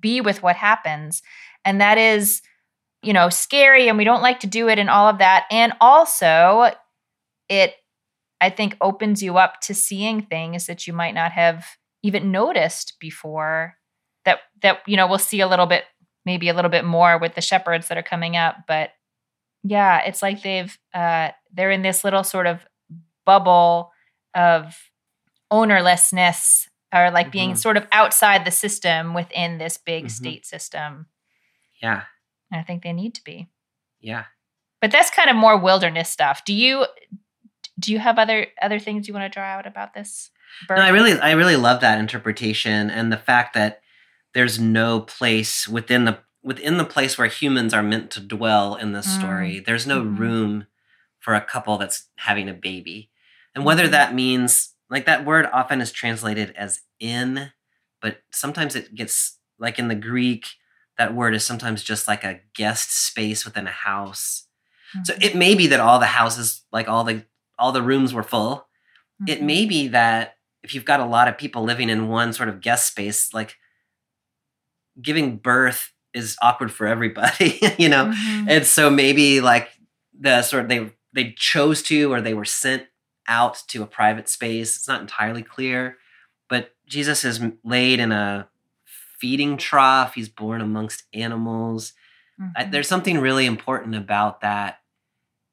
[0.00, 1.22] be with what happens.
[1.64, 2.42] And that is,
[3.02, 5.46] you know, scary and we don't like to do it and all of that.
[5.50, 6.70] And also
[7.50, 7.74] it
[8.40, 11.66] I think opens you up to seeing things that you might not have
[12.02, 13.76] even noticed before
[14.24, 15.84] that that you know we'll see a little bit
[16.24, 18.90] maybe a little bit more with the shepherds that are coming up but
[19.62, 22.66] yeah it's like they've uh they're in this little sort of
[23.26, 23.90] bubble
[24.34, 24.74] of
[25.50, 27.58] ownerlessness or like being Mhm.
[27.58, 30.10] sort of outside the system within this big Mhm.
[30.10, 31.06] state system
[31.82, 32.04] Yeah.
[32.50, 33.48] and i think they need to be
[34.00, 34.24] Yeah.
[34.80, 36.86] but that's kind of more wilderness stuff do you
[37.80, 40.30] do you have other other things you want to draw out about this
[40.68, 43.80] No, I really, I really love that interpretation and the fact that
[44.34, 48.92] there's no place within the within the place where humans are meant to dwell in
[48.92, 49.18] this Mm.
[49.20, 49.60] story.
[49.60, 50.18] There's no Mhm.
[50.18, 50.66] room
[51.20, 53.10] for a couple that's having a baby,
[53.54, 53.90] and whether Mhm.
[53.92, 57.52] that means like that word often is translated as in,
[58.02, 60.46] but sometimes it gets like in the Greek
[60.98, 64.46] that word is sometimes just like a guest space within a house.
[65.04, 65.22] So Mhm.
[65.22, 67.24] it may be that all the houses, like all the
[67.60, 68.66] all the rooms were full.
[69.26, 69.42] It Mhm.
[69.46, 72.60] may be that if you've got a lot of people living in one sort of
[72.60, 73.56] guest space, like
[75.00, 78.06] giving birth is awkward for everybody, you know?
[78.06, 78.46] Mhm.
[78.50, 79.70] And so maybe like
[80.18, 82.86] the sort of they they chose to or they were sent
[83.26, 84.76] out to a private space.
[84.76, 85.96] It's not entirely clear,
[86.48, 88.48] but Jesus is laid in a
[89.18, 90.14] feeding trough.
[90.14, 91.92] He's born amongst animals.
[92.56, 92.70] I, Mhm.
[92.72, 94.80] there's something really important about that.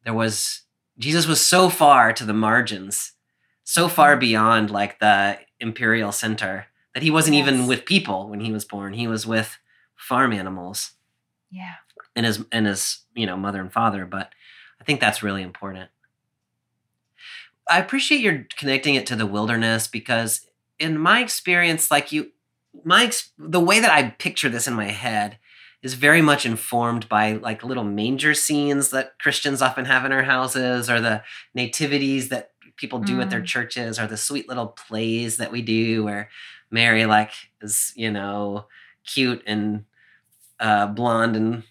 [0.03, 0.61] There was
[0.97, 3.13] Jesus was so far to the margins,
[3.63, 4.21] so far mm-hmm.
[4.21, 8.93] beyond like the imperial center that he wasn't even with people when he was born.
[8.93, 9.57] He was with
[9.95, 10.91] farm animals
[11.51, 11.75] yeah.
[12.15, 14.05] and his and his you know mother and father.
[14.05, 14.31] But
[14.81, 15.89] I think that's really important.
[17.69, 20.47] I appreciate your connecting it to the wilderness because
[20.79, 22.31] in my experience, like you,
[22.83, 25.37] my ex- the way that I picture this in my head
[25.83, 30.23] is very much informed by like little manger scenes that Christians often have in our
[30.23, 33.45] houses, or the nativities that people do at their Mm.
[33.45, 36.29] churches, or the sweet little plays that we do where
[36.71, 38.67] Mary like is you know
[39.05, 39.85] cute and
[40.59, 41.63] uh, blonde and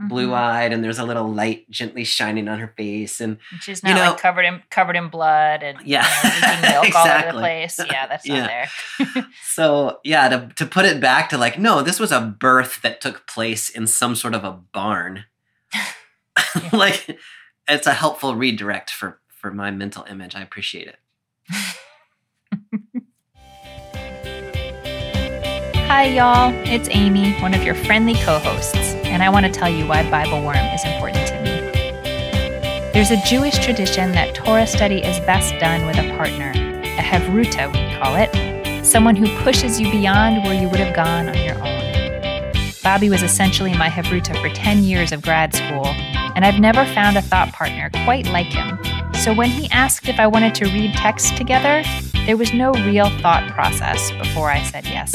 [0.00, 0.34] blue Mhm.
[0.38, 3.96] eyed, and there's a little light gently shining on her face, and She's You not
[3.96, 6.06] know- like covered in covered in blood and Yeah.
[6.24, 7.32] you know, milk all over Exactly.
[7.32, 7.80] the place.
[7.90, 9.26] Yeah, that's not there.
[9.44, 13.00] So yeah, to to put it back to like, no, this was a birth that
[13.00, 15.24] took place in some sort of a barn.
[16.72, 17.18] like
[17.68, 20.34] it's a helpful redirect for for my mental image.
[20.36, 20.98] I appreciate it.
[25.88, 26.52] Hi, y'all.
[26.66, 28.87] It's Amy, one of your friendly co hosts,
[29.18, 32.92] and I want to tell you why Bible Worm is important to me.
[32.92, 37.66] There's a Jewish tradition that Torah study is best done with a partner, a Hevruta,
[37.66, 41.56] we call it, someone who pushes you beyond where you would have gone on your
[41.56, 42.72] own.
[42.84, 45.86] Bobby was essentially my Hevruta for 10 years of grad school,
[46.36, 48.78] and I've never found a thought partner quite like him.
[49.14, 51.82] So when he asked if I wanted to read text together,
[52.24, 55.12] there was no real thought process before I said yes.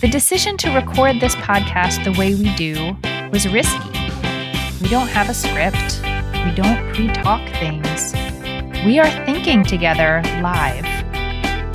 [0.00, 2.96] The decision to record this podcast the way we do
[3.32, 3.90] was risky.
[4.80, 6.00] We don't have a script,
[6.46, 8.14] we don't pre talk things.
[8.86, 10.84] We are thinking together live.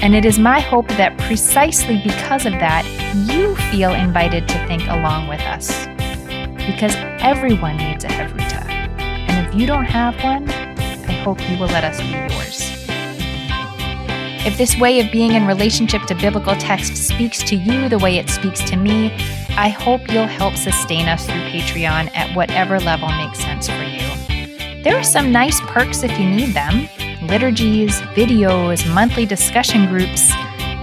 [0.01, 2.85] And it is my hope that precisely because of that,
[3.29, 5.85] you feel invited to think along with us.
[6.65, 8.65] Because everyone needs a Hevruta.
[8.69, 12.72] And if you don't have one, I hope you will let us be yours.
[14.45, 18.17] If this way of being in relationship to biblical text speaks to you the way
[18.17, 19.13] it speaks to me,
[19.51, 24.83] I hope you'll help sustain us through Patreon at whatever level makes sense for you.
[24.83, 26.89] There are some nice perks if you need them
[27.21, 30.29] liturgies, videos, monthly discussion groups.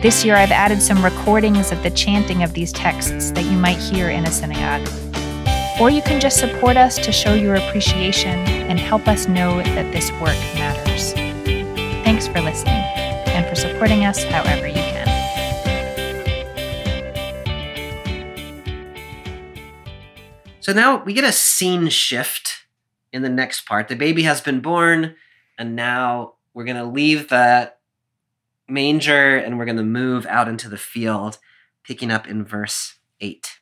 [0.00, 3.76] This year, I've added some recordings of the chanting of these texts that you might
[3.76, 4.88] hear in a synagogue.
[5.78, 8.38] Or you can just support us to show your appreciation
[8.70, 11.12] and help us know that this work matters.
[12.04, 13.09] Thanks for listening
[13.40, 15.08] and for supporting us however you can.
[20.60, 22.66] So now we get a scene shift
[23.14, 23.88] in the next part.
[23.88, 25.16] The baby has been born,
[25.56, 27.72] and now we're going to leave the
[28.68, 31.38] manger and we're going to move out into the field,
[31.82, 33.58] picking up in verse 8.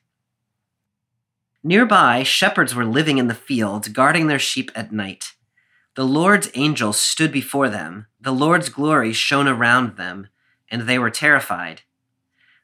[1.62, 5.34] Nearby, shepherds were living in the fields, guarding their sheep at night.
[5.98, 10.28] The Lord's angel stood before them, the Lord's glory shone around them,
[10.70, 11.82] and they were terrified.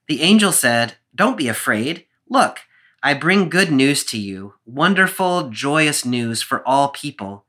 [0.07, 2.07] The angel said, Don't be afraid.
[2.31, 2.61] Look,
[3.03, 7.45] I bring good news to you, wonderful, joyous news for all people.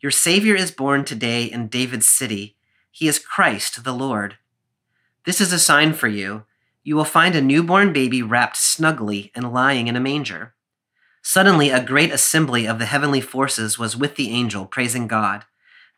[0.00, 2.56] Your Savior is born today in David's city.
[2.90, 4.36] He is Christ the Lord.
[5.26, 6.42] This is a sign for you.
[6.82, 10.54] You will find a newborn baby wrapped snugly and lying in a manger.
[11.22, 15.44] Suddenly, a great assembly of the heavenly forces was with the angel, praising God.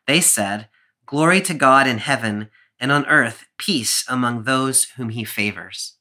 [0.05, 0.67] They said,
[1.05, 5.95] Glory to God in heaven, and on earth, peace among those whom he favors.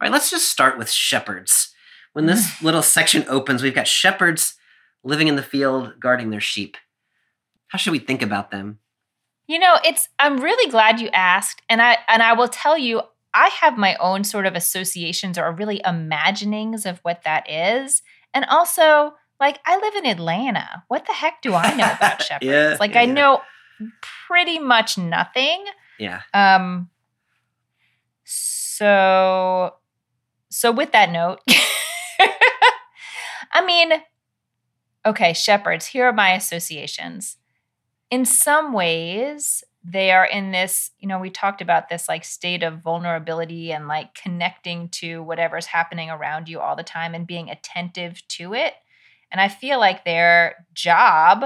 [0.00, 1.72] All right, let's just start with shepherds.
[2.12, 2.62] When this mm.
[2.62, 4.54] little section opens, we've got shepherds
[5.02, 6.76] living in the field, guarding their sheep.
[7.68, 8.78] How should we think about them?
[9.46, 13.02] You know, it's I'm really glad you asked and I and I will tell you
[13.34, 18.02] I have my own sort of associations or really imaginings of what that is.
[18.32, 20.84] And also, like I live in Atlanta.
[20.88, 22.46] What the heck do I know about shepherds?
[22.46, 23.42] Yeah, like yeah, I know
[24.26, 25.64] pretty much nothing.
[25.98, 26.22] Yeah.
[26.32, 26.90] Um
[28.24, 29.74] so
[30.50, 31.40] so with that note,
[33.52, 33.92] I mean,
[35.04, 37.36] okay, shepherds, here are my associations.
[38.10, 42.62] In some ways, they are in this, you know, we talked about this like state
[42.62, 47.50] of vulnerability and like connecting to whatever's happening around you all the time and being
[47.50, 48.72] attentive to it.
[49.30, 51.44] And I feel like their job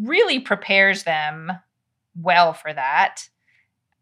[0.00, 1.52] really prepares them
[2.20, 3.28] well for that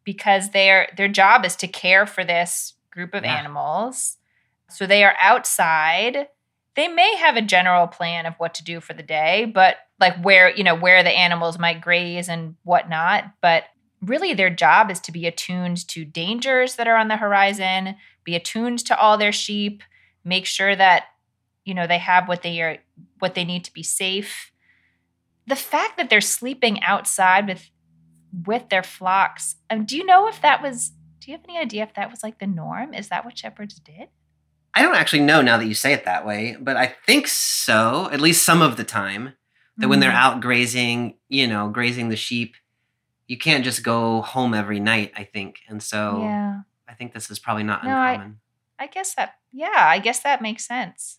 [0.04, 3.36] because their their job is to care for this group of Yeah.
[3.36, 4.16] animals.
[4.70, 6.28] So they are outside.
[6.74, 10.22] They may have a general plan of what to do for the day, but like
[10.22, 13.24] where, you know, where the animals might graze and whatnot.
[13.40, 13.64] But
[14.02, 18.34] really their job is to be attuned to dangers that are on the horizon, be
[18.34, 19.82] attuned to all their sheep,
[20.24, 21.04] make sure that,
[21.64, 22.78] you know, they have what they are
[23.18, 24.52] what they need to be safe.
[25.46, 27.70] The fact that they're sleeping outside with
[28.44, 29.56] with their flocks.
[29.70, 30.90] Um, do you know if that was?
[31.20, 32.94] Do you have any idea if that was like the norm?
[32.94, 34.08] Is that what shepherds did?
[34.74, 38.10] I don't actually know now that you say it that way, but I think so,
[38.12, 39.32] at least some of the time.
[39.78, 40.14] That when they're Mm.
[40.24, 42.56] out grazing, you know, grazing the sheep,
[43.26, 45.60] you can't just go home every night, I think.
[45.68, 48.40] And so yeah, I think this is probably not No, I- uncommon.
[48.78, 49.36] I guess that.
[49.52, 51.18] Yeah, I guess that makes sense.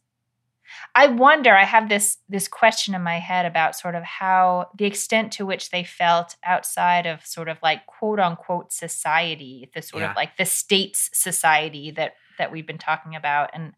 [0.94, 1.56] I wonder.
[1.56, 5.46] I have this this question in my head about sort of how the extent to
[5.46, 10.10] which they felt outside of sort of like quote unquote society, the sort Yeah.
[10.12, 13.74] of like the states society that that we've been talking about, and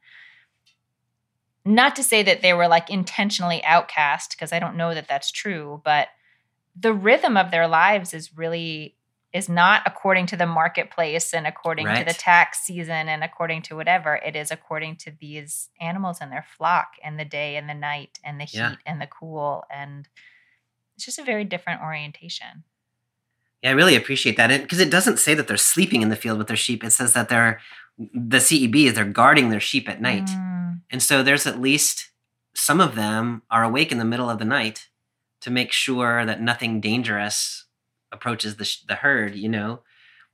[1.69, 5.31] not to say that they were like intentionally outcast because I don't know that that's
[5.31, 6.07] true, but
[6.79, 8.95] the rhythm of their lives is really
[9.31, 13.75] is not according to the marketplace and according to the tax season and according to
[13.75, 17.73] whatever it is according to these animals and their flock and the day and the
[17.75, 18.75] night and the heat Yeah.
[18.87, 20.07] and the cool and
[20.95, 22.63] it's just a very different orientation
[23.61, 26.39] Yeah, I really appreciate that because it doesn't say that they're sleeping in the field
[26.39, 26.83] with their sheep.
[26.83, 27.59] It says that they're
[28.13, 30.48] the CEB is they're guarding their sheep at night, Mm,
[30.89, 32.09] and so there's at least
[32.55, 34.87] some of them are awake in the middle of the night
[35.41, 37.65] to make sure that nothing dangerous
[38.11, 39.35] approaches the sh- the herd.
[39.35, 39.81] You know,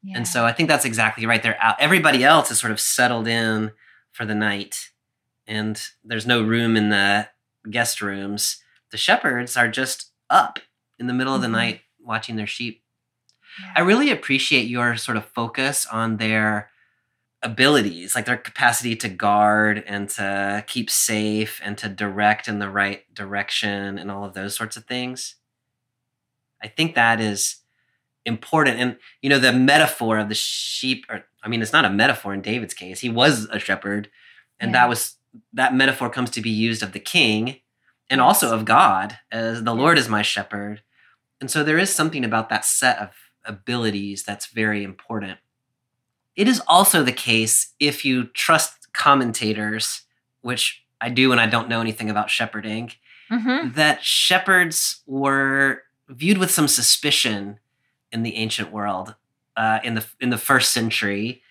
[0.04, 0.18] yeah.
[0.18, 1.42] and so I think that's exactly right.
[1.44, 1.76] They're out.
[1.80, 3.72] Everybody else is sort of settled in
[4.12, 4.90] for the night,
[5.46, 7.28] and there's no room in the
[7.70, 8.58] guest rooms.
[8.92, 10.60] The shepherds are just up
[10.98, 11.52] in the middle of the Mhm.
[11.52, 12.82] night watching their sheep.
[13.60, 13.74] yeah.
[13.76, 16.70] I really appreciate your sort of focus on their
[17.46, 22.70] abilities, like their capacity to guard and to keep safe and to direct in the
[22.70, 25.36] right direction and all of those sorts of things.
[26.62, 27.58] I think that is
[28.26, 28.80] important.
[28.80, 32.34] And, you know, the metaphor of the sheep, or I mean, it's not a metaphor
[32.34, 33.00] in David's case.
[33.00, 34.10] He was a shepherd,
[34.60, 34.82] and Yeah.
[34.82, 35.18] that was
[35.54, 37.60] that metaphor comes to be used of the king
[38.10, 40.82] and also of God as the Lord is my shepherd.
[41.42, 43.10] And so there is something about that set of
[43.44, 45.40] abilities that's very important.
[46.36, 50.02] It is also the case if you trust commentators,
[50.42, 52.92] which I do when I don't know anything about shepherding,
[53.32, 53.74] Mhm.
[53.76, 57.60] that shepherds were viewed with some suspicion
[58.12, 59.16] in the ancient world
[59.58, 61.42] uh, in the in the first century.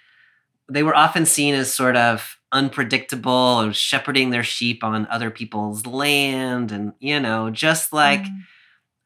[0.68, 3.32] They were often seen as sort of unpredictable,
[3.62, 8.42] or shepherding their sheep on other people's land, and you know, just like Mm,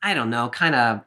[0.03, 1.01] I don't know, kind of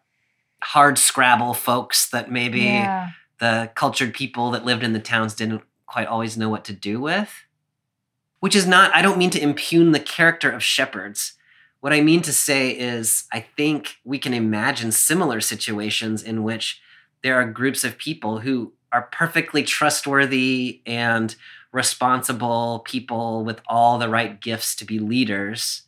[0.64, 3.10] hard scrabble folks that maybe yeah.
[3.42, 7.02] The cultured people that lived in the towns didn't quite always know what to do
[7.02, 7.34] with.
[8.40, 11.34] Which is not, I don't mean to impugn the character of shepherds.
[11.80, 16.80] What I mean to say is, I think we can imagine similar situations in which
[17.24, 21.36] there are groups of people who are perfectly trustworthy and
[21.72, 25.84] responsible people with all the right gifts to be leaders,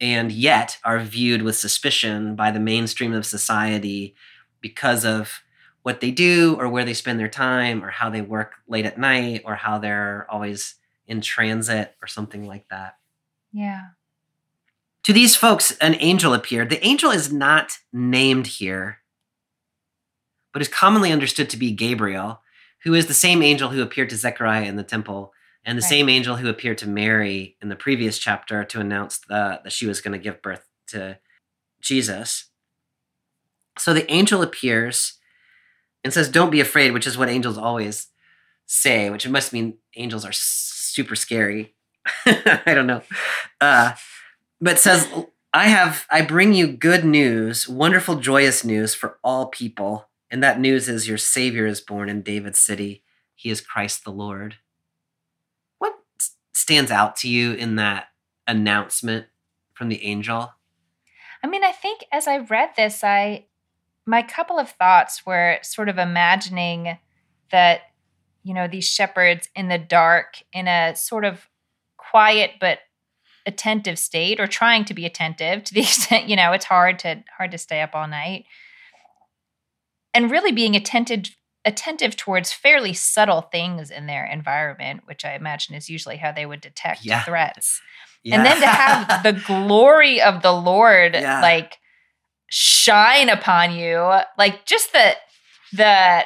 [0.00, 4.16] and yet are viewed with suspicion by the mainstream of society
[4.60, 5.42] because of
[5.82, 8.98] what they do or where they spend their time or how they work late at
[8.98, 10.76] night or how they're always
[11.06, 12.96] in transit or something like that.
[13.52, 13.88] Yeah.
[15.04, 16.70] To these folks, an angel appeared.
[16.70, 18.98] The angel is not named here,
[20.52, 22.40] but is commonly understood to be Gabriel,
[22.84, 25.32] who is the same angel who appeared to Zechariah in the temple
[25.64, 25.88] and the Right.
[25.88, 29.86] same angel who appeared to Mary in the previous chapter to announce the, that she
[29.86, 31.18] was going to give birth to
[31.80, 32.46] Jesus.
[33.78, 35.14] So the angel appears
[36.04, 38.08] and says, Don't be afraid, which is what angels always
[38.66, 41.74] say, which must mean angels are super scary.
[42.26, 43.02] I don't know.
[43.60, 43.92] Uh,
[44.60, 45.08] but says,
[45.52, 50.08] I have, I bring you good news, wonderful, joyous news for all people.
[50.30, 53.02] And that news is your Savior is born in David's city.
[53.34, 54.56] He is Christ the Lord.
[55.78, 55.94] What
[56.52, 58.06] stands out to you in that
[58.46, 59.26] announcement
[59.74, 60.52] from the angel?
[61.44, 63.46] I mean, I think as I read this, I
[64.06, 66.98] my couple of thoughts were sort of imagining
[67.50, 67.82] that
[68.42, 71.48] you know these shepherds in the dark in a sort of
[71.96, 72.78] quiet but
[73.46, 77.22] attentive state or trying to be attentive to the extent you know it's hard to
[77.36, 78.44] hard to stay up all night
[80.14, 81.34] and really being attentive
[81.64, 86.44] attentive towards fairly subtle things in their environment, which I imagine is usually how they
[86.44, 87.22] would detect Yeah.
[87.22, 87.80] threats.
[88.24, 88.36] Yeah.
[88.38, 91.40] And then to have the glory of the Lord Yeah.
[91.40, 91.78] like
[92.54, 93.96] shine upon you,
[94.36, 95.14] like just the
[95.72, 96.22] the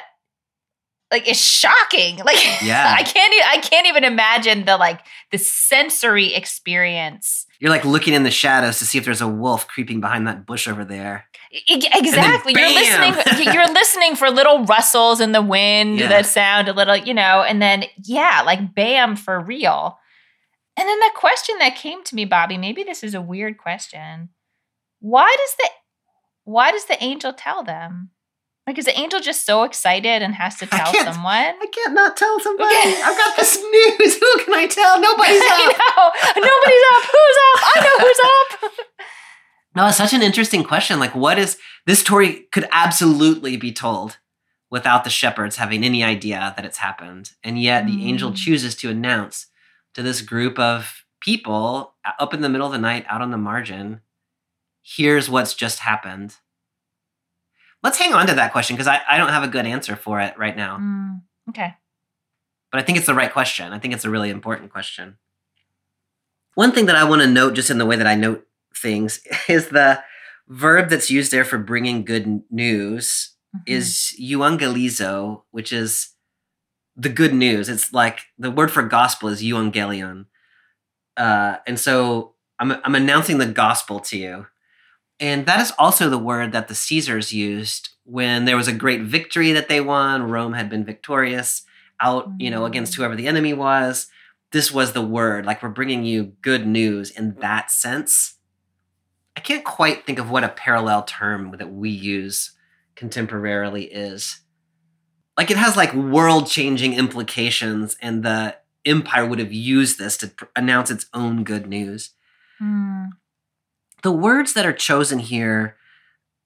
[1.09, 2.17] like it's shocking.
[2.25, 2.93] Like Yeah.
[2.97, 4.99] I can't e- I can't even imagine the like
[5.31, 7.45] the sensory experience.
[7.61, 10.45] You're like looking in the shadows to see if there's a wolf creeping behind that
[10.45, 11.25] bush over there.
[11.69, 12.53] Exactly.
[12.57, 13.13] You're listening
[13.53, 16.09] you're listening for little rustles in the wind Yeah.
[16.09, 19.97] that sound a little, you know, and then yeah, like bam for real.
[20.75, 24.29] And then the question that came to me, Bobby, maybe this is a weird question.
[24.99, 25.69] Why does the
[26.47, 28.11] why does the angel tell them?
[28.65, 31.33] Like is the angel just so excited and has to tell can't- someone?
[31.33, 32.75] I can't not tell somebody.
[32.75, 33.01] Okay.
[33.03, 34.19] I've got this news.
[34.19, 34.99] Who can I tell?
[34.99, 36.13] Nobody's up.
[36.23, 36.47] I know.
[36.51, 37.03] Nobody's up.
[37.15, 37.59] Who's up?
[37.63, 38.21] I know who's
[38.69, 39.07] up.
[39.75, 40.99] No, it's such an interesting question.
[40.99, 44.17] Like, what is this story could absolutely be told
[44.69, 47.31] without the shepherds having any idea that it's happened.
[47.43, 48.35] And yet the angel Mm.
[48.35, 49.47] chooses to announce
[49.93, 53.31] to this group of people uh, up in the middle of the night out on
[53.31, 54.01] the margin,
[54.95, 56.35] here's what's just happened.
[57.83, 60.19] Let's hang on to that question because I, I don't have a good answer for
[60.21, 60.77] it right now.
[60.77, 61.75] Mm, okay.
[62.71, 63.71] but I think it's the right question.
[63.73, 65.17] I think it's a really important question.
[66.55, 69.21] One thing that I want to note, just in the way that I note things,
[69.47, 70.03] is the
[70.47, 73.61] verb that's used there for bringing good news Mhm.
[73.65, 76.09] is euangelizo, which is
[76.97, 77.69] the good news.
[77.69, 80.25] It's like the word for gospel is euangelion.
[81.15, 84.47] Uh, and so I'm, I'm announcing the gospel to you.
[85.19, 89.01] And that is also the word that the Caesars used when there was a great
[89.01, 90.23] victory that they won.
[90.23, 91.63] Rome had been victorious
[91.99, 94.07] out, you know, against whoever the enemy was.
[94.51, 95.45] This was the word.
[95.45, 98.35] Like we're bringing you good news in that sense.
[99.35, 102.53] I can't quite think of what a parallel term that we use
[102.95, 104.41] contemporarily is.
[105.37, 110.29] Like it has like world changing implications, and the empire would have used this to
[110.29, 112.11] pr- announce its own good news.
[112.59, 113.09] Mm,
[114.07, 115.75] The words that are chosen here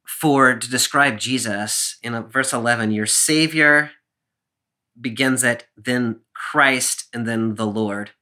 [0.03, 3.91] for to describe Jesus in uh, verse 11, your savior
[4.99, 8.13] begins at then Christ and then the Lord.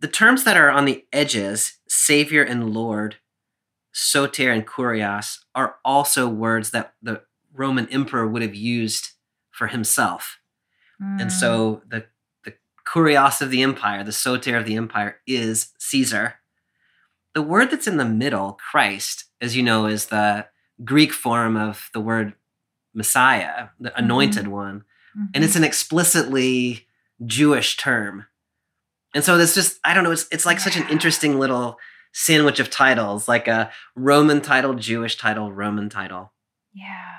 [0.00, 3.16] The terms that are on the edges, savior and Lord,
[3.92, 7.20] soter and kurios, are also words that the
[7.52, 9.08] Roman emperor would have used
[9.50, 10.38] for himself.
[10.98, 11.30] And mm.
[11.30, 12.06] so the
[12.44, 12.54] the
[12.88, 16.36] kurios of the empire, the soter of the empire, is Caesar.
[17.36, 20.46] The word that's in the middle, Christ, as you know, is the
[20.82, 22.32] Greek form of the word
[22.94, 24.04] Messiah, the mm-hmm.
[24.04, 24.84] anointed one,
[25.34, 25.62] and it's mm-hmm.
[25.62, 26.86] an explicitly
[27.26, 28.24] Jewish term.
[29.14, 31.76] And so it's just I don't know, it's it's like such an interesting little
[32.14, 36.32] sandwich of titles, like a Roman title, Jewish title, Roman title.
[36.72, 37.16] yeah.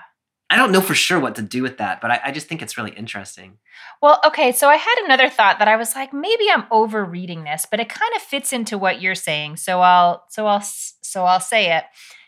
[0.49, 2.61] I don't know for sure what to do with that, but I, I just think
[2.61, 3.57] it's really interesting.
[4.01, 7.65] Well, okay, so I had another thought that I was like, maybe I'm overreading this,
[7.69, 9.57] but it kind of fits into what you're saying.
[9.57, 11.83] So I'll so I'll so I'll say it.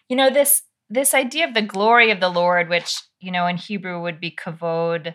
[0.09, 3.55] You know, this this idea of the glory of the Lord, which, you know, in
[3.57, 5.13] Hebrew would be kavod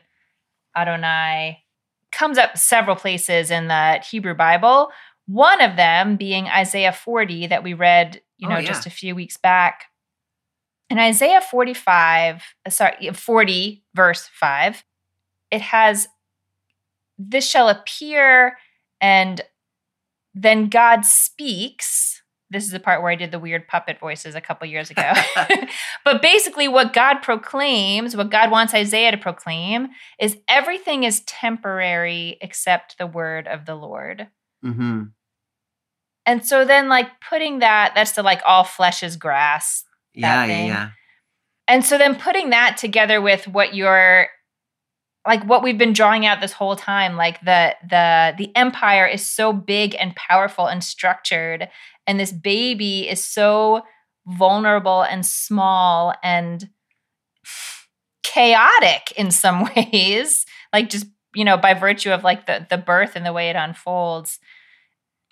[0.76, 1.64] Adonai,
[2.12, 4.90] comes up several places in the Hebrew Bible.
[5.26, 8.66] One of them being Isaiah 40 that we read, you Oh, know, yeah.
[8.68, 9.86] just a few weeks back.
[10.91, 14.85] In Isaiah 45, uh, sorry, 40 verse 5,
[15.51, 16.09] it has
[17.18, 18.59] this shall appear
[19.01, 19.41] and
[20.35, 22.22] then God speaks.
[22.51, 25.12] This is the part where I did the weird puppet voices a couple years ago.
[26.05, 32.37] but basically, what God proclaims, what God wants Isaiah to proclaim, is everything is temporary
[32.41, 34.28] except the word of the Lord.
[34.64, 35.05] Mm-hmm.
[36.26, 39.85] And so then, like, putting that, that's the like all flesh is grass.
[40.15, 40.67] Yeah, yeah, thing.
[40.67, 40.91] yeah.
[41.67, 44.29] And so then putting that together with what you're
[45.27, 49.27] like what we've been drawing out this whole time like the the the empire is
[49.27, 51.69] so big and powerful and structured
[52.07, 53.81] and this baby is so
[54.27, 56.69] vulnerable and small and
[58.23, 63.17] chaotic in some ways like just you know by virtue of like the the birth
[63.17, 64.39] and the way it unfolds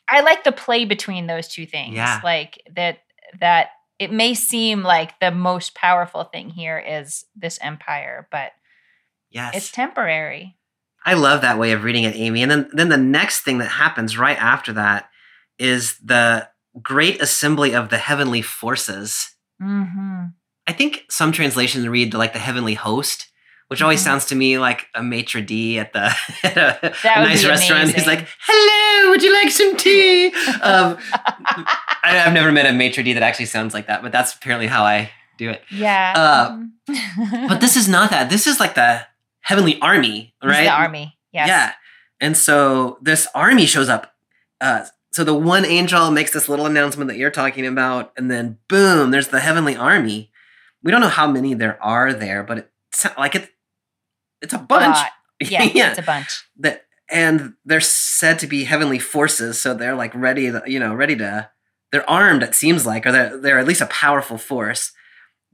[0.09, 2.21] i like the play between those two things Yeah.
[2.25, 2.99] like that
[3.41, 3.69] that
[4.03, 8.53] it may seem like the most powerful thing here is this empire but
[9.31, 9.57] Yes.
[9.57, 10.57] it's temporary
[11.05, 12.43] I love that way of reading it, Amy.
[12.43, 15.09] And then then the next thing that happens right after that
[15.59, 16.49] is the
[16.81, 19.35] great assembly of the heavenly forces.
[19.61, 20.27] mm-hmm.
[20.69, 23.27] I think some translations read like the heavenly host,
[23.67, 24.05] which always Mhm.
[24.05, 27.91] sounds to me like a maitre d at the at a, a nice restaurant.
[27.95, 30.31] He's like, "Hello, would you like some tea?"
[30.63, 30.99] um,
[32.03, 34.67] I, I've never met a maitre d that actually sounds like that, but that's apparently
[34.67, 35.63] how I do it.
[35.71, 36.13] Yeah.
[36.17, 37.49] Uh, Mhm.
[37.49, 38.29] But this is not that.
[38.29, 39.07] This is like the
[39.41, 40.65] heavenly army, right?
[40.65, 41.17] the army.
[41.33, 41.47] Yes.
[41.49, 41.73] Yeah.
[42.21, 44.15] And so this army shows up.
[44.61, 48.59] Uh, so the one angel makes this little announcement that you're talking about, and then
[48.69, 50.31] boom, there's the heavenly army.
[50.83, 53.51] We don't know how many there are there, but it's like it,
[54.41, 54.97] it's a A bunch.
[54.97, 55.11] lot.
[55.41, 55.91] Yeah, yeah.
[55.91, 56.45] it's a bunch.
[56.59, 60.95] That and they're said to be heavenly forces, so they're like ready, to, you know,
[60.95, 61.51] ready to.
[61.93, 62.43] They're armed.
[62.43, 64.93] It seems like, or they're they're at least a powerful force.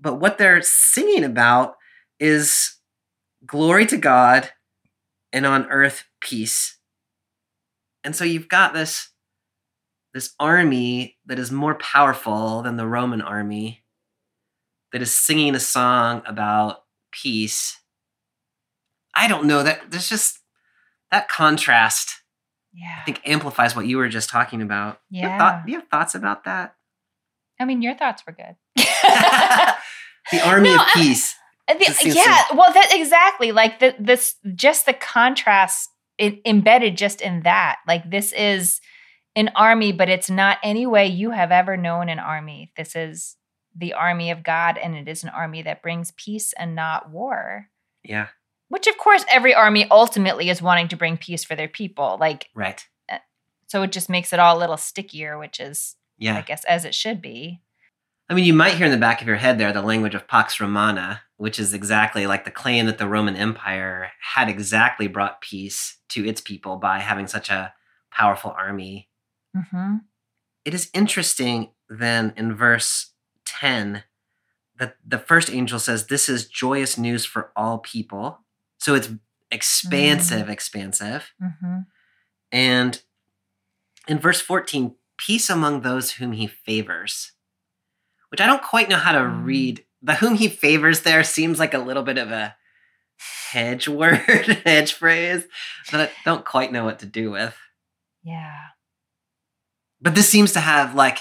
[0.00, 1.74] But what they're singing about
[2.20, 2.76] is
[3.44, 4.50] glory to God
[5.32, 6.78] and on earth peace.
[8.04, 9.10] And so you've got this
[10.14, 13.84] this army that is more powerful than the Roman army
[14.92, 17.78] that is singing a song about peace.
[19.14, 20.38] I don't know that there's just
[21.10, 22.22] that contrast
[22.78, 22.98] Yeah.
[23.00, 25.00] I think amplifies what you were just talking about.
[25.10, 25.38] You have Yeah.
[25.38, 26.74] thought- do you have thoughts about that?
[27.60, 28.54] I mean, your thoughts were good.
[30.32, 31.34] the army No, of peace.
[31.66, 37.20] Uh, the- yeah, well, that exactly like the, this, just the contrast it, embedded just
[37.20, 37.78] in that.
[37.86, 38.80] Like this is
[39.36, 42.72] an army, but it's not any way you have ever known an army.
[42.76, 43.36] This is
[43.76, 47.68] the army of God, and it is an army that brings peace and not war.
[48.02, 48.28] Yeah,
[48.68, 52.18] Which, of course, every army ultimately is wanting to bring peace for their people.
[52.20, 52.84] Like, right.
[53.66, 56.84] so it just makes it all a little stickier, which is, yeah I guess, as
[56.84, 57.60] it should be.
[58.30, 60.28] I mean, you might hear in the back of your head there the language of
[60.28, 65.40] Pax Romana, which is exactly like the claim that the Roman Empire had exactly brought
[65.40, 67.72] peace to its people by having such a
[68.10, 69.08] powerful army.
[69.54, 69.96] hmm
[70.64, 73.12] It is interesting then in verse
[73.46, 74.02] 10
[74.78, 78.40] that the first angel says, This is joyous news for all people.
[78.78, 79.10] So it's
[79.50, 81.32] expansive, expansive.
[81.40, 81.80] hmm
[82.52, 83.00] And
[84.06, 87.32] in verse 14, peace among those whom he favors,
[88.30, 89.44] which I don't quite know how to Mm.
[89.44, 89.84] read.
[90.00, 92.56] The whom he favors there seems like a little bit of a
[93.50, 94.18] hedge word,
[94.64, 95.44] hedge phrase
[95.90, 97.56] that I don't quite know what to do with.
[98.22, 98.56] Yeah.
[100.00, 101.18] But this seems to have like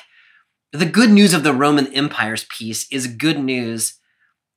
[0.72, 3.96] the good news of the Roman Empire's peace is good news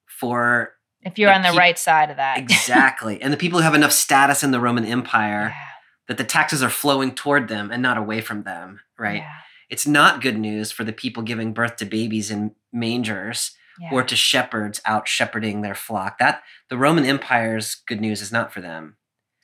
[0.07, 2.39] for If you're on the peop- right side of that.
[2.39, 3.21] exactly.
[3.23, 5.65] and the people who have enough status in the Roman Empire Yeah.
[6.09, 9.19] that the taxes are flowing toward them and not away from them, right?
[9.23, 9.33] Yeah.
[9.69, 13.91] It's not good news for the people giving birth to babies in mangers Yeah.
[13.93, 16.19] or to shepherds out shepherding their flock.
[16.19, 18.97] That the Roman Empire's good news is not for them.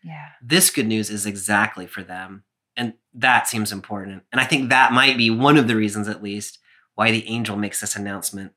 [0.03, 0.31] yeah.
[0.43, 2.45] This good news is exactly for them.
[2.77, 4.25] And that seems important.
[4.31, 6.59] And I think that might be one of the reasons at least
[6.95, 8.53] why the angel makes this announcement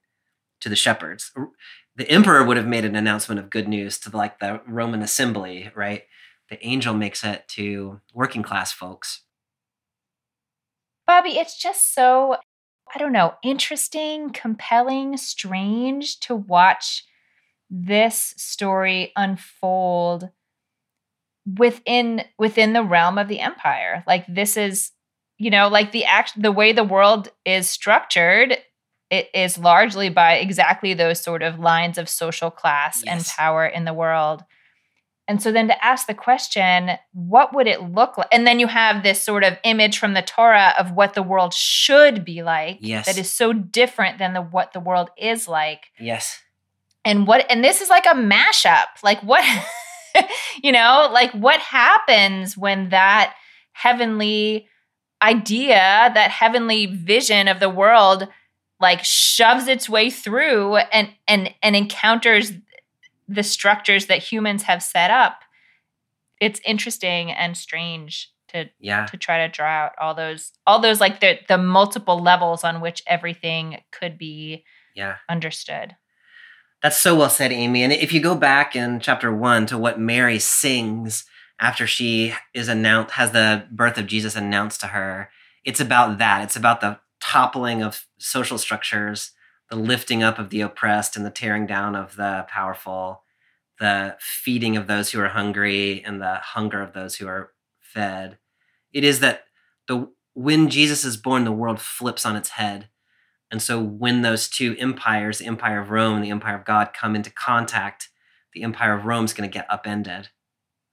[0.59, 1.31] to the shepherds.
[1.99, 5.69] The emperor would have made an announcement of good news to like the Roman assembly,
[5.75, 6.03] right?
[6.49, 9.23] The angel makes it to working class folks.
[11.05, 12.37] Bobby, it's just so,
[12.95, 17.03] I don't know, interesting, compelling, strange to watch
[17.69, 20.29] this story unfold
[21.57, 24.05] within within the realm of the empire.
[24.07, 24.91] Like this is,
[25.37, 28.55] you know, like the act the way the world is structured
[29.09, 33.85] it is largely by exactly those sort of lines of social class and power in
[33.85, 34.43] the world.
[35.27, 38.27] And so then to ask the question, what would it look like?
[38.31, 41.53] And then you have this sort of image from the Torah of what the world
[41.53, 43.05] should be like Yes.
[43.05, 45.91] that is so different than the what the world is like.
[45.99, 46.39] Yes.
[47.05, 48.87] And what and this is like a mashup.
[49.03, 49.43] Like what
[50.63, 53.35] you know, like what happens when that
[53.73, 54.67] heavenly
[55.21, 55.75] idea,
[56.13, 58.27] that heavenly vision of the world
[58.79, 62.53] like shoves its way through and and and encounters
[63.27, 65.41] the structures that humans have set up
[66.39, 69.05] it's interesting and strange to Yeah.
[69.07, 72.81] to try to draw out all those all those like the the multiple levels on
[72.81, 74.63] which everything could be
[74.95, 75.17] Yeah.
[75.27, 75.95] understood
[76.81, 77.83] That's so well said, Amy.
[77.83, 81.25] And if you go back in chapter one to what Mary sings
[81.59, 85.29] after she is announced, has the birth of Jesus announced to her,
[85.65, 86.41] it's about that.
[86.45, 86.97] It's about the
[87.29, 89.33] toppling of social structures,
[89.69, 93.21] the lifting up of the oppressed, and the tearing down of the powerful,
[93.79, 98.39] the feeding of those who are hungry, and the hunger of those who are fed.
[98.91, 99.43] It is that
[99.87, 102.89] the when Jesus is born, the world flips on its head.
[103.51, 106.93] And so when those two empires, the empire of Rome and the empire of God,
[106.99, 108.09] come into contact,
[108.53, 110.29] the empire of Rome is going to get upended.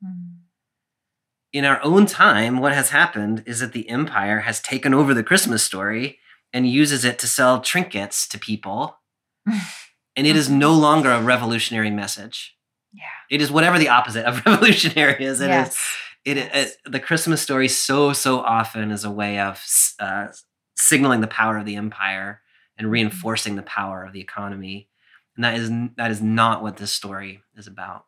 [0.04, 0.40] Mm.
[1.52, 5.22] In our own time, what has happened is that the empire has taken over the
[5.22, 6.18] Christmas story
[6.56, 8.80] and uses it to sell trinkets to people.
[10.16, 12.56] and it is no longer a revolutionary message.
[13.02, 15.40] yeah It is whatever the opposite of revolutionary is.
[15.40, 15.76] It is yes
[16.24, 16.74] it, Yes.
[16.84, 19.54] it the Christmas story so so often is a way of
[20.06, 20.26] uh,
[20.76, 22.40] signaling the power of the empire
[22.78, 24.88] and reinforcing the power of the economy.
[25.36, 28.06] And that is that is not what this story is about.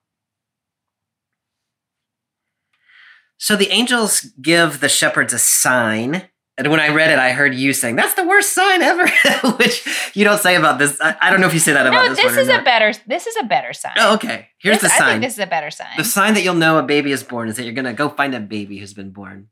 [3.38, 6.28] So the angels give the shepherds a sign.
[6.58, 9.08] And when I read it, I heard you saying, that's the worst sign ever,
[9.58, 11.00] which you don't say about this.
[11.00, 12.92] I, I don't know if you say that about no, this, this is a better.
[13.06, 13.92] This is a better sign.
[13.96, 14.48] Oh, okay.
[14.58, 15.08] Here's This- the I sign.
[15.12, 15.96] think this is a better sign.
[15.96, 18.08] the sign that you'll know a baby is born is that you're going to go
[18.08, 19.48] find a baby who's been born.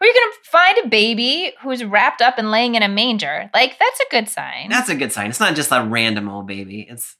[0.00, 3.48] or you're gonna find a baby who's wrapped up and laying in a manger.
[3.54, 4.70] Like that's a good sign.
[4.70, 5.28] That's a good sign.
[5.30, 6.86] It's not just a random old baby.
[6.90, 7.16] It's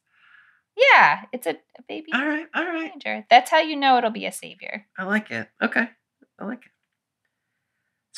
[0.94, 2.46] yeah, it's a, a baby all right.
[2.54, 2.90] All right.
[2.90, 3.26] manger.
[3.28, 4.86] That's how you know it'll be a savior.
[4.98, 5.48] I like it.
[5.62, 5.88] Okay.
[6.38, 6.72] I like it.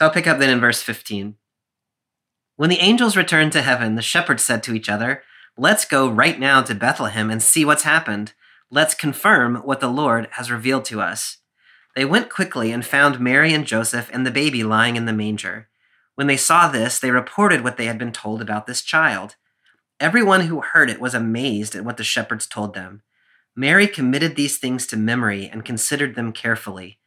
[0.03, 1.37] So I'll pick up then in verse 15.
[2.57, 5.23] When the angels returned to heaven, the shepherds said to each other,
[5.57, 8.33] Let's go right now to Bethlehem and see what's happened.
[8.69, 11.37] Let's confirm what the Lord has revealed to us.
[11.95, 15.69] They went quickly and found Mary and Joseph and the baby lying in the manger.
[16.17, 19.37] When they saw this, they reported what they had been told about this child.
[20.01, 23.03] Everyone who heard it was amazed at what the shepherds told them.
[23.55, 26.99] Mary committed these things to memory and considered them carefully.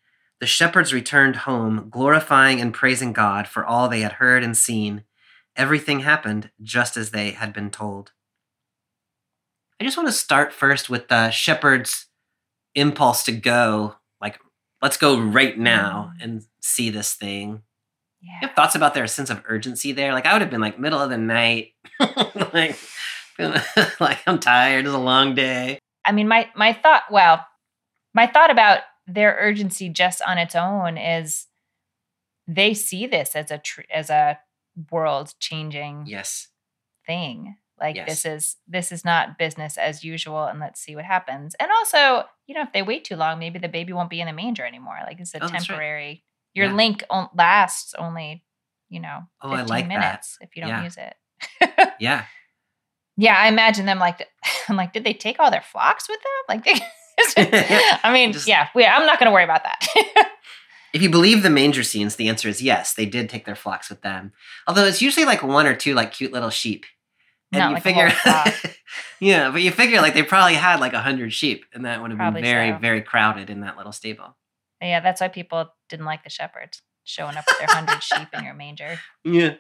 [0.42, 5.04] The shepherds returned home, glorifying and praising God for all they had heard and seen.
[5.56, 8.12] Everything happened just as they had been told.
[9.80, 12.08] I just want to start first with the shepherds'
[12.76, 14.40] impulse to go, like,
[14.82, 16.24] let's go right now mm.
[16.24, 17.62] and see this thing.
[18.22, 18.48] You Yeah.
[18.48, 20.14] have thoughts about their sense of urgency there?
[20.14, 21.74] Like, I would have been like middle of the night,
[22.54, 22.78] like,
[24.00, 24.86] like I'm tired.
[24.86, 25.80] It's a long day.
[26.06, 27.04] I mean, my my thought.
[27.12, 27.46] Well,
[28.14, 31.48] my thought about their urgency just on its own is
[32.48, 34.40] they see this as a tr- as a
[34.92, 36.48] world changing Yes.
[37.06, 37.58] thing.
[37.80, 38.08] Like Yes.
[38.08, 41.56] this is this is not business as usual, and let's see what happens.
[41.56, 44.28] And also, you know, if they wait too long, maybe the baby won't be in
[44.28, 44.98] the manger anymore.
[45.06, 45.68] Like it's a Oh, that's right.
[45.68, 46.24] temporary.
[46.54, 46.74] Your Yeah.
[46.74, 48.46] link on, lasts only,
[48.90, 49.88] you know, Oh, I 15 like that.
[49.90, 50.84] minutes if you don't Yeah.
[50.84, 51.16] use it.
[52.00, 52.26] Yeah.
[53.18, 54.28] Yeah, I imagine them like,
[54.70, 56.44] I'm like, did they take all their flocks with them?
[56.58, 56.74] Like, they,
[57.38, 60.32] I mean, Just- yeah, we, I'm not going to worry about that.
[60.94, 63.90] If you believe the manger scenes, the answer is yes, they did take their flocks
[63.90, 64.32] with them.
[64.66, 66.86] Although it's usually like one or two like cute little sheep.
[67.52, 68.12] And Not you like figure.
[69.20, 72.12] Yeah, but you figure like they probably had like a hundred sheep and that would
[72.12, 72.78] have been very, so.
[72.78, 74.38] very crowded in that little stable.
[74.82, 78.46] yeah, that's why people didn't like the shepherds showing up with their hundred sheep in
[78.46, 78.98] your manger.
[79.26, 79.56] Yeah.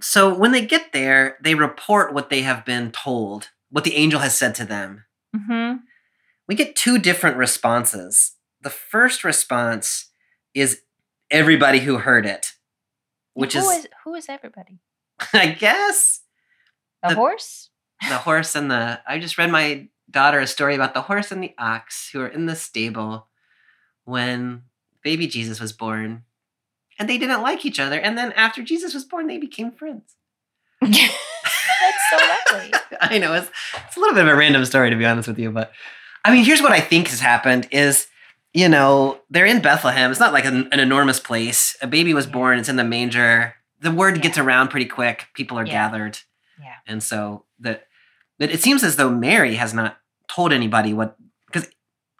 [0.00, 4.20] So when they get there, they report what they have been told, what the angel
[4.20, 5.04] has said to them.
[5.36, 5.74] hmm
[6.48, 8.32] We get two different responses.
[8.62, 10.10] The first response
[10.54, 10.80] is
[11.30, 12.52] everybody who heard it,
[13.34, 14.80] which who is, is who is everybody?
[15.32, 16.20] I guess,
[17.02, 17.70] The, The- horse?
[18.08, 19.00] the horse and the.
[19.06, 22.28] I just read my daughter a story about the horse and the ox who are
[22.28, 23.26] in the stable
[24.04, 24.62] when
[25.02, 26.22] baby Jesus was born.
[26.98, 27.98] And they didn't like each other.
[28.00, 30.14] And then after Jesus was born, they became friends.
[30.80, 30.94] that's
[32.10, 32.16] so
[32.52, 32.72] lovely.
[33.00, 33.50] I know it's
[33.86, 35.72] it's a little bit of a random story to be honest with you, but
[36.24, 38.06] I mean, here's what I think has happened: is
[38.54, 40.10] you know they're in Bethlehem.
[40.10, 41.76] It's not like an, an enormous place.
[41.82, 42.32] A baby was Yeah.
[42.32, 42.58] born.
[42.58, 43.54] It's in the manger.
[43.80, 44.22] The word Yeah.
[44.22, 45.26] gets around pretty quick.
[45.34, 45.72] People are Yeah.
[45.72, 46.18] gathered,
[46.60, 46.74] Yeah.
[46.86, 47.86] and so that
[48.38, 49.98] that it seems as though Mary has not
[50.28, 51.16] told anybody what
[51.46, 51.68] because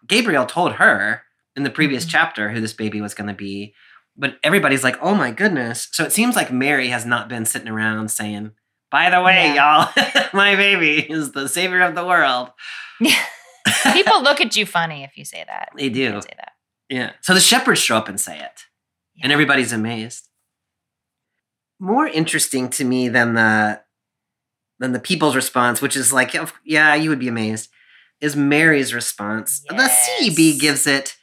[0.07, 1.23] Gabriel told her
[1.55, 2.09] in the previous Mhm.
[2.11, 3.73] chapter who this baby was going to be.
[4.17, 7.69] But everybody's like, "Oh my goodness!" So it seems like Mary has not been sitting
[7.69, 8.51] around saying,
[8.91, 9.89] "By the way, y'all,
[10.33, 12.51] my baby is the savior of the world."
[13.93, 15.69] People look at you funny if you say that.
[15.75, 16.21] They do.
[16.21, 16.53] say that.
[16.89, 17.11] Yeah.
[17.21, 18.65] So the shepherds show up and say it,
[19.21, 20.27] and everybody's amazed.
[21.79, 23.81] More interesting to me than the
[24.79, 27.69] than the people's response, which is like, "Yeah, you would be amazed,"
[28.19, 29.61] is Mary's response.
[29.69, 31.15] The CEB gives it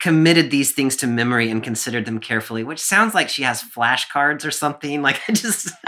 [0.00, 4.44] committed these things to memory and considered them carefully, which sounds like she has flashcards
[4.44, 5.02] or something.
[5.10, 5.68] Like I just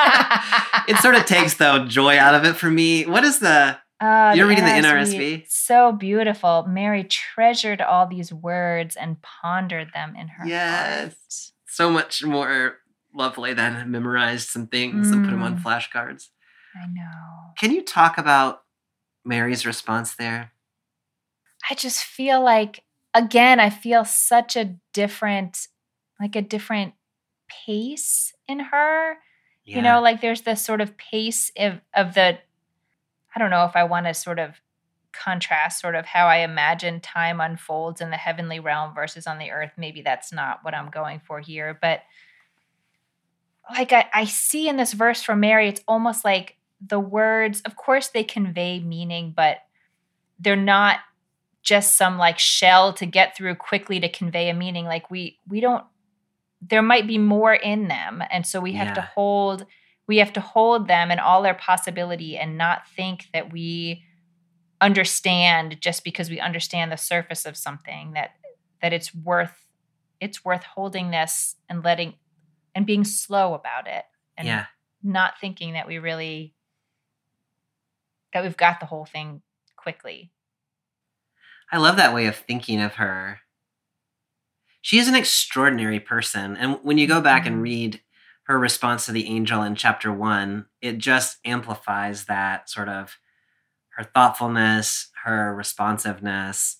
[0.89, 3.05] it sort of takes the joy out of it for me.
[3.05, 5.45] What is the Uh, You're reading the NRSV?
[5.49, 6.67] So beautiful.
[6.69, 11.01] Mary treasured all these words and pondered them in her Yes.
[11.01, 11.15] heart.
[11.69, 12.79] so much more
[13.15, 15.63] lovely than memorized some things and put them on Mm.
[15.63, 16.31] flashcards?
[16.75, 17.53] I know.
[17.57, 18.65] Can you talk about
[19.25, 20.53] Mary's response there?
[21.71, 22.83] I just feel like
[23.15, 25.69] again, I feel such a different,
[26.19, 26.95] like a different
[27.67, 29.19] pace in her.
[29.65, 32.39] You know, like there's this sort of pace of, of the,
[33.35, 34.61] I don't know if I want to sort of
[35.13, 39.51] contrast sort of how I imagine time unfolds in the heavenly realm versus on the
[39.51, 39.73] earth.
[39.77, 41.79] Maybe that's not what I'm going for here.
[41.81, 42.03] But
[43.71, 46.57] like I, I see in this verse from Mary, it's almost like
[46.87, 49.59] the words, of course, they convey meaning, but
[50.39, 50.99] they're not
[51.63, 54.85] just some like shell to get through quickly to convey a meaning.
[54.85, 55.85] Like we we don't
[56.61, 58.23] there might be more in them.
[58.31, 59.67] And so we have to hold
[60.09, 64.03] we have to hold them in all their possibility and not think that we
[64.81, 68.31] understand just because we understand the surface of something that
[68.81, 69.69] that it's worth
[70.21, 72.15] it's worth holding this and letting
[72.75, 74.05] and being slow about it
[74.37, 74.67] and yeah.
[75.03, 76.55] not thinking that we really
[78.33, 79.43] that we've got the whole thing
[79.77, 80.33] quickly.
[81.71, 83.41] I love that way of thinking of her.
[84.81, 86.57] She is an extraordinary person.
[86.57, 87.63] And when you go back and Mhm.
[87.63, 88.03] read
[88.53, 93.17] her response to the angel in chapter one, it just amplifies that sort of
[93.97, 96.77] her thoughtfulness, her responsiveness,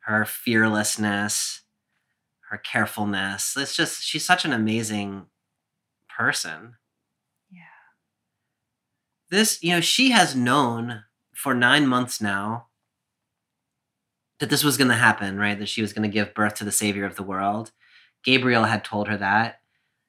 [0.00, 1.62] her fearlessness,
[2.50, 3.56] her carefulness.
[3.56, 5.26] It's just, she's such an amazing
[6.08, 6.74] person.
[7.48, 7.60] Yeah.
[9.30, 12.66] This, you know, she has known for nine months now
[14.40, 15.56] that this was going to happen, right?
[15.56, 17.70] That she was going to give birth to the Savior of the world.
[18.24, 19.60] Gabriel had told her that.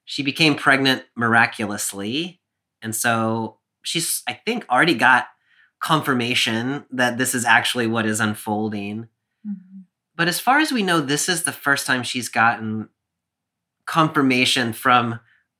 [0.05, 2.41] She became pregnant miraculously.
[2.81, 5.27] And so she's, I think, already got
[5.79, 9.07] confirmation that this is actually what is unfolding.
[10.15, 12.89] But as far as we know, this is the first time she's gotten
[13.85, 15.19] confirmation from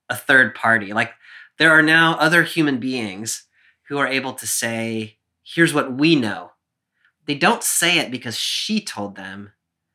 [0.09, 0.93] a third party.
[0.93, 1.11] Like
[1.57, 3.45] there are now other human beings
[3.89, 6.51] who are able to say, here's what we know.
[7.25, 9.51] They don't say it because she told them,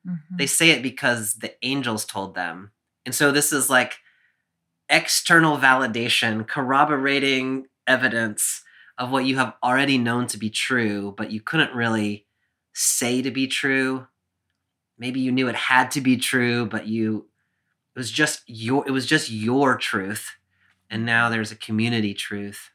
[0.06, 0.20] Mhm.
[0.38, 2.72] they say it because the angels told them.
[3.06, 3.98] And so this is like
[4.88, 8.62] external validation, corroborating evidence
[8.96, 12.26] of what you have already known to be true, but you couldn't really
[12.72, 14.06] say to be true.
[14.98, 17.26] Maybe you knew it had to be true, but you
[17.94, 20.36] it was just your it was just your truth.
[20.90, 22.70] And now there's a community truth.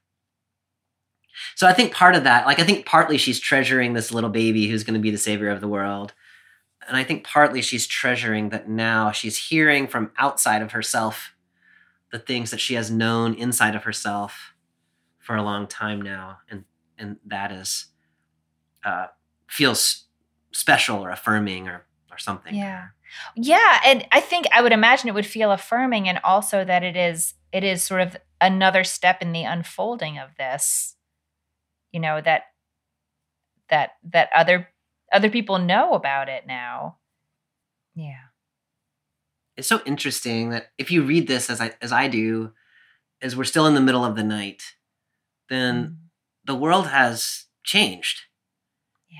[1.56, 4.68] So I think part of that, like I think partly she's treasuring this little baby
[4.68, 6.14] who's going to be the savior of the world.
[6.88, 11.34] And I think partly she's treasuring that now she's hearing from outside of herself
[12.14, 14.54] the things that she has known inside of herself
[15.18, 16.38] for a long time now.
[16.48, 16.64] And
[16.98, 17.88] and that is
[18.86, 19.08] uh
[19.48, 20.06] feels
[20.52, 22.54] special or affirming or or something.
[22.54, 22.90] Yeah.
[23.36, 26.96] Yeah, and I think I would imagine it would feel affirming and also that it
[26.96, 30.96] is it is sort of another step in the unfolding of this.
[31.92, 32.44] You know, that
[33.70, 34.70] that that other
[35.12, 36.98] other people know about it now.
[37.96, 38.33] Yeah.
[39.56, 42.54] It's so interesting that if you read this as I as I do,
[43.22, 44.64] as we're still in the middle of the night,
[45.50, 45.98] then Mm.
[46.46, 48.22] the world has changed.
[49.10, 49.20] Yeah.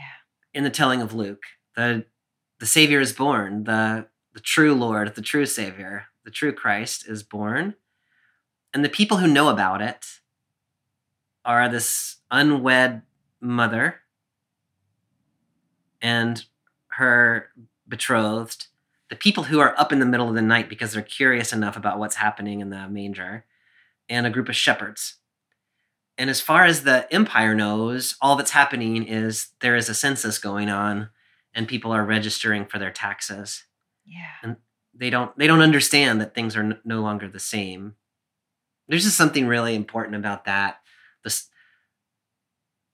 [0.54, 1.44] in the telling of Luke.
[1.76, 2.06] The
[2.60, 3.64] the Savior is born.
[3.66, 7.76] The the true Lord, the true Savior, the true Christ is born.
[8.74, 10.22] And the people who know about it
[11.46, 13.04] are this unwed
[13.40, 14.02] mother
[16.02, 16.46] and
[16.98, 17.50] her
[17.88, 18.68] betrothed,
[19.14, 21.78] the people who are up in the middle of the night because they're curious enough
[21.78, 23.46] about what's happening in the manger,
[24.10, 25.18] and a group of shepherds.
[26.18, 30.40] And as far as the empire knows, all that's happening is there is a census
[30.40, 31.10] going on
[31.54, 33.66] and people are registering for their taxes.
[34.04, 34.32] Yeah.
[34.42, 34.56] And
[34.96, 37.94] they don't they don't understand that things are no longer the same.
[38.88, 40.78] There's just something really important about that.
[41.24, 41.40] The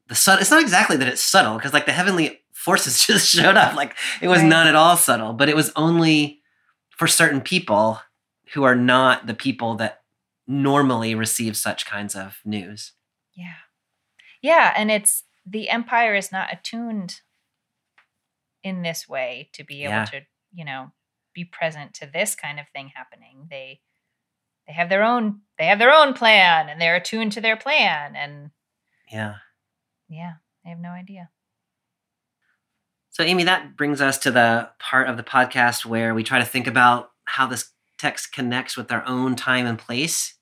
[0.10, 3.58] the subtle, it's not exactly that it's subtle because like the heavenly forces just showed
[3.58, 4.48] up like it was Right.
[4.48, 6.42] not at all subtle, but it was only
[6.90, 8.00] for certain people
[8.54, 10.02] who are not the people that
[10.48, 12.94] normally receive such kinds of news.
[13.36, 13.54] Yeah.
[14.42, 17.22] Yeah, and it's the empire is not attuned
[18.64, 20.06] in this way to be able Yeah.
[20.06, 20.22] to,
[20.54, 20.92] you know,
[21.34, 23.48] be present to this kind of thing happening.
[23.50, 23.82] They
[24.68, 28.16] they have their own they have their own plan and they're attuned to their plan
[28.16, 28.52] and
[29.12, 29.36] Yeah.
[30.08, 31.30] yeah, they have no idea.
[33.12, 36.46] So, Amy, that brings us to the part of the podcast where we try to
[36.46, 40.36] think about how this text connects with our own time and place.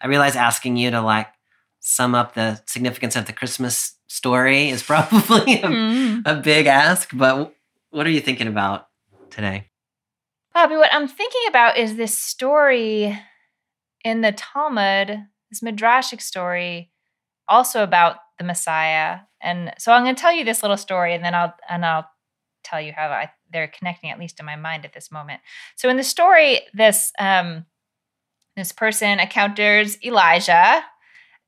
[0.00, 1.28] I realize asking you to like
[1.80, 6.22] sum up the significance of the Christmas story is probably a, Mm.
[6.24, 7.54] a big ask, but
[7.90, 8.88] what are you thinking about
[9.30, 9.68] today?
[10.52, 13.16] Bobby, what I'm thinking about is this story
[14.04, 16.90] in the Talmud, this midrashic story,
[17.46, 19.20] also about the Messiah.
[19.42, 22.08] And so I'm going to tell you this little story, and then I'll and I'll
[22.64, 25.40] tell you how I, they're connecting, at least in my mind at this moment.
[25.76, 27.66] So in the story, this um,
[28.56, 30.82] this person encounters Elijah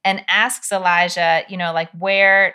[0.05, 2.55] and asks Elijah, you know, like where,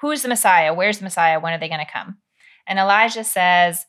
[0.00, 0.74] who's the Messiah?
[0.74, 1.38] Where's the Messiah?
[1.38, 2.18] When are they going to come?
[2.66, 3.86] And Elijah says,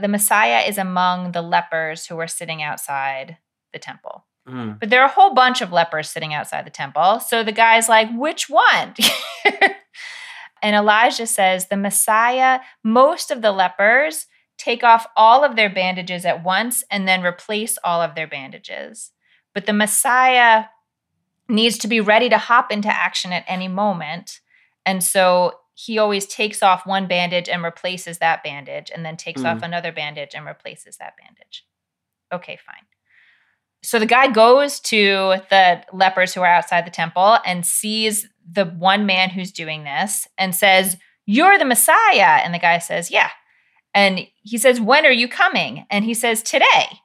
[0.00, 3.38] the Messiah is among the lepers who are sitting outside
[3.72, 4.26] the temple.
[4.48, 7.20] Mm, But there are a whole bunch of lepers sitting outside the temple.
[7.20, 8.94] So the guy's like, which one?
[10.62, 14.26] and Elijah says, the Messiah, most of the lepers
[14.56, 19.12] take off all of their bandages at once and then replace all of their bandages.
[19.52, 20.66] But the Messiah
[21.48, 24.40] needs to be ready to hop into action at any moment.
[24.84, 29.44] And so he always takes off one bandage and replaces that bandage, and then takes
[29.44, 29.64] off Mm.
[29.64, 31.66] another bandage and replaces that bandage.
[32.32, 32.86] Okay, fine.
[33.86, 38.64] So the guy goes to the lepers who are outside the temple and sees the
[38.64, 42.40] one man who's doing this and says, You're the Messiah.
[42.42, 43.30] And the guy says, Yeah.
[43.94, 45.86] And he says, When are you coming?
[45.88, 46.98] And he says, Today.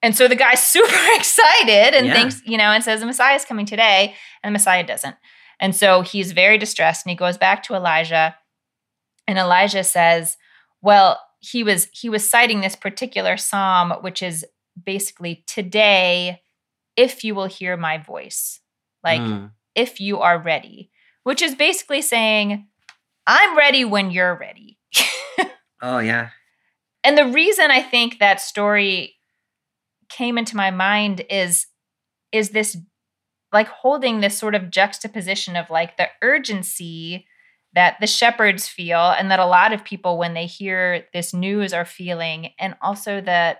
[0.00, 2.14] And so the guy's super excited and Yeah.
[2.14, 4.14] thinks, you know, and says, The Messiah's coming today.
[4.42, 5.16] And the Messiah doesn't.
[5.58, 8.36] And so he's very distressed and he goes back to Elijah.
[9.26, 10.36] And Elijah says,
[10.80, 14.46] Well, he was he was citing this particular psalm, which is
[14.84, 16.40] basically today,
[16.96, 18.60] if you will hear my voice.
[19.04, 19.50] Like Mm.
[19.74, 20.90] if you are ready,
[21.24, 22.66] which is basically saying,
[23.26, 24.78] I'm ready when you're ready.
[25.84, 26.28] Oh yeah.
[27.02, 29.16] and the reason I think that story
[30.08, 31.66] came into my mind is
[32.30, 32.76] is this
[33.52, 37.26] like holding this sort of juxtaposition of like the urgency
[37.74, 41.72] that the shepherds feel and that a lot of people when they hear this news
[41.72, 43.58] are feeling and also that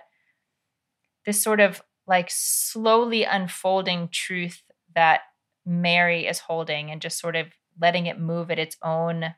[1.25, 4.61] this sort of like slowly unfolding truth
[4.95, 5.21] that
[5.65, 7.47] Mary is holding and just sort of
[7.79, 9.33] letting it move at its own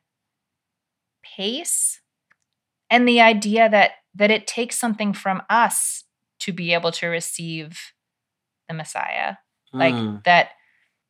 [1.23, 2.01] pace.
[2.89, 6.03] And the idea that that it takes something from us
[6.39, 7.79] to be able to receive
[8.67, 9.35] the messiah.
[9.73, 10.23] Like Mm.
[10.23, 10.51] that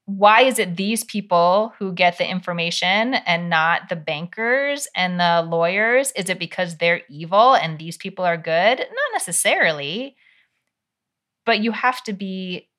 [0.06, 5.42] why is it these people who get the information and not the bankers and the
[5.48, 6.12] lawyers?
[6.12, 8.78] Is it because they're evil and these people are good?
[8.80, 10.16] Not necessarily
[11.46, 12.70] but you have to be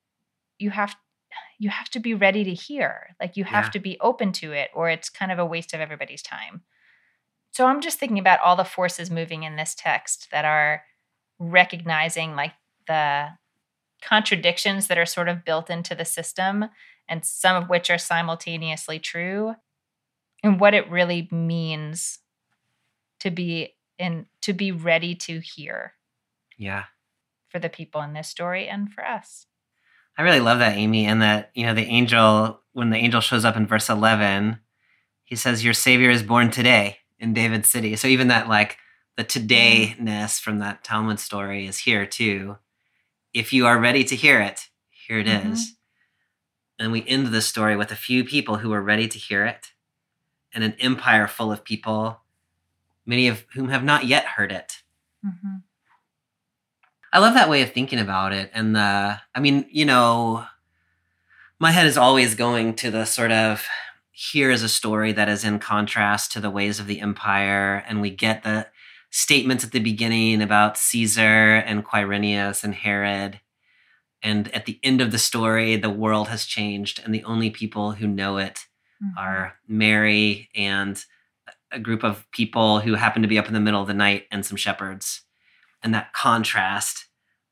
[0.58, 0.96] you have
[1.58, 3.70] you have to be ready to hear like you have Yeah.
[3.70, 6.62] to be open to it or it's kind of a waste of everybody's time
[7.52, 10.82] so i'm just thinking about all the forces moving in this text that are
[11.38, 12.52] recognizing like
[12.86, 13.28] the
[14.02, 16.66] contradictions that are sort of built into the system
[17.08, 19.54] and some of which are simultaneously true
[20.42, 22.18] and what it really means
[23.20, 25.94] to be in to be ready to hear
[26.58, 26.84] Yeah.
[27.49, 29.47] For the people in this story and for us
[30.18, 33.44] I really love that, Amy, and that, you know, the angel, when the angel shows
[33.44, 34.59] up in verse 11,
[35.24, 37.97] he says, Your Savior is born today in David's city.
[37.97, 38.78] So even that, like,
[39.18, 42.57] the todayness from that Talmud story is here too.
[43.34, 45.72] If you are ready to hear it, here it is.
[45.72, 45.76] Mhm.
[46.78, 49.72] And we end the story with a few people who are ready to hear it
[50.53, 52.22] and an empire full of people,
[53.05, 54.82] many of whom have not yet heard it.
[55.22, 55.62] Mhm.
[57.16, 58.50] I love that way of thinking about it.
[58.52, 60.44] And the, I mean, you know,
[61.58, 63.66] my head is always going to the sort of
[64.10, 67.82] here is a story that is in contrast to the ways of the empire.
[67.88, 68.66] And we get the
[69.08, 73.40] statements at the beginning about Caesar and Quirinius and Herod.
[74.22, 77.92] And at the end of the story, the world has changed, and the only people
[77.92, 78.66] who know it
[79.02, 79.16] Mhm.
[79.16, 81.02] are Mary and
[81.72, 84.26] a group of people who happen to be up in the middle of the night
[84.30, 85.22] and some shepherds.
[85.82, 87.05] And that contrast,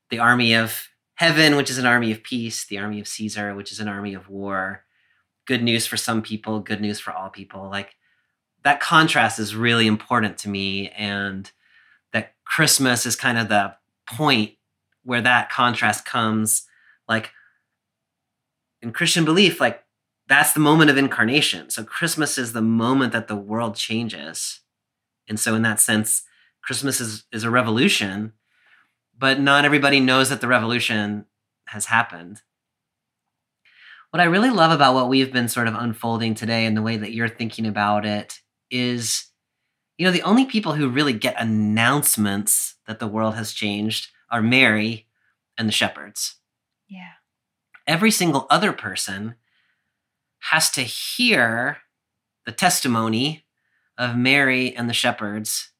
[0.09, 3.71] the army of heaven, which is an army of peace, the army of Caesar, which
[3.71, 4.85] is an army of war.
[5.45, 7.69] Good news for some people, good news for all people.
[7.69, 7.95] Like
[8.63, 10.89] that contrast is really important to me.
[10.89, 11.49] And
[12.11, 13.75] that Christmas is kind of the
[14.07, 14.53] point
[15.03, 16.63] where that contrast comes.
[17.07, 17.31] Like
[18.81, 19.83] in Christian belief, like
[20.27, 21.69] that's the moment of incarnation.
[21.69, 24.61] So Christmas is the moment that the world changes.
[25.27, 26.23] And so in that sense,
[26.63, 28.33] Christmas is, is a revolution,
[29.17, 31.25] but not everybody knows that the revolution
[31.67, 32.41] has happened.
[34.11, 36.97] What I really love about what we've been sort of unfolding today and the way
[36.97, 38.39] that you're thinking about it
[38.71, 39.27] is,
[39.97, 44.41] you know, the only people who really get announcements that the world has changed are
[44.41, 45.07] Mary
[45.57, 46.35] and the shepherds
[46.87, 47.13] yeah
[47.87, 49.35] every single other person
[50.51, 51.77] has to hear
[52.45, 53.45] the testimony
[53.97, 55.71] of Mary and the shepherds,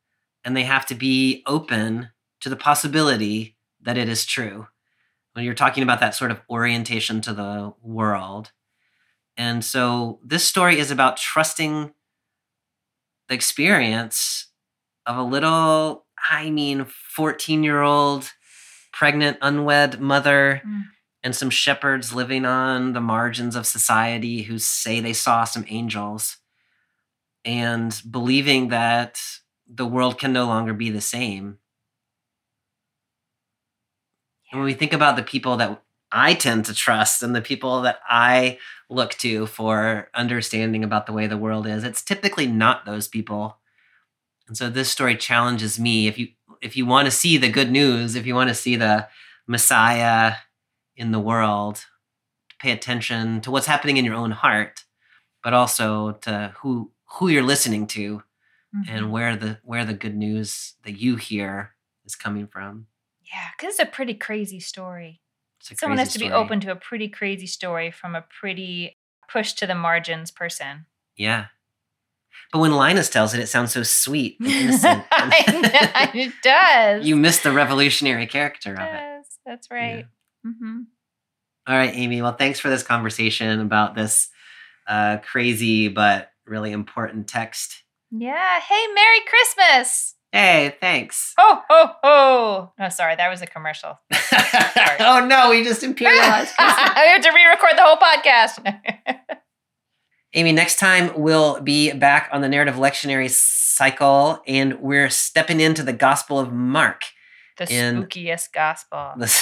[0.44, 2.10] and they have to be open
[2.46, 4.68] to the possibility that it is true.
[5.34, 8.52] When you're talking about that sort of orientation to the world.
[9.36, 11.92] And so this story is about trusting
[13.30, 14.50] the experience
[15.08, 18.32] of a little, I mean, 14 year old
[18.94, 20.84] pregnant, unwed mother Mm.
[21.24, 26.38] and some shepherds living on the margins of society who say they saw some angels
[27.44, 29.20] and believing that
[29.66, 31.58] the world can no longer be the same.
[34.56, 35.84] And when we think about the people that
[36.14, 38.58] I tend to trust and the people that I
[38.90, 43.58] look to for understanding about the way the world is, it's typically not those people.
[44.48, 46.30] And so this story challenges me if you
[46.62, 49.10] if you want to see the good news, if you want to see the
[49.46, 50.36] Messiah
[50.96, 51.84] in the world,
[52.60, 54.86] pay attention to what's happening in your own heart,
[55.44, 58.24] but also to who who you're listening to
[58.74, 58.86] Mhm.
[58.88, 61.76] and where the where the good news that you hear
[62.06, 62.88] is coming from.
[63.36, 65.22] Yeah, because it's a pretty crazy story.
[65.62, 68.94] Someone has to be open to a pretty crazy story from a pretty
[69.30, 70.86] push to the margins person.
[71.18, 71.48] Yeah.
[72.54, 75.04] But when Linus tells it, it sounds so sweet and innocent.
[76.18, 77.06] It does.
[77.06, 78.92] you miss the revolutionary character It of it.
[79.00, 79.26] does.
[79.46, 80.06] That's right.
[80.44, 80.82] hmm
[81.68, 82.22] All right, Amy.
[82.22, 84.30] Well, thanks for this conversation about this
[84.88, 87.84] uh, crazy but really important text.
[88.12, 88.60] Yeah.
[88.62, 90.15] Hey, Merry Christmas.
[90.36, 91.34] Hey, thanks.
[91.40, 92.74] Ho, ho, ho.
[92.78, 93.16] No, sorry.
[93.16, 93.98] That was a commercial.
[95.00, 96.52] oh no, we just imperialized.
[96.60, 99.38] I have to re record the whole podcast.
[100.34, 105.84] Amy, next time we'll be back on the narrative lectionary cycle and we're stepping into
[105.84, 107.04] the Gospel of Mark.
[107.58, 109.14] the And- spookiest gospel.
[109.18, 109.42] This-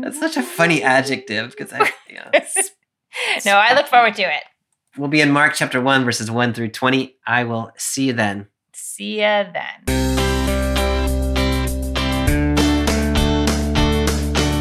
[0.00, 0.84] That's such a funny mm.
[0.84, 2.30] adjective because I, yeah.
[3.44, 4.42] no, I look forward to it.
[4.96, 7.18] We'll be in Mark chapter 1, verses 1 through 20.
[7.24, 8.48] I will see you then.
[8.96, 9.84] See ya then.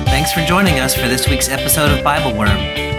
[0.08, 2.58] Thanks for joining us for this week's episode of Bible Worm.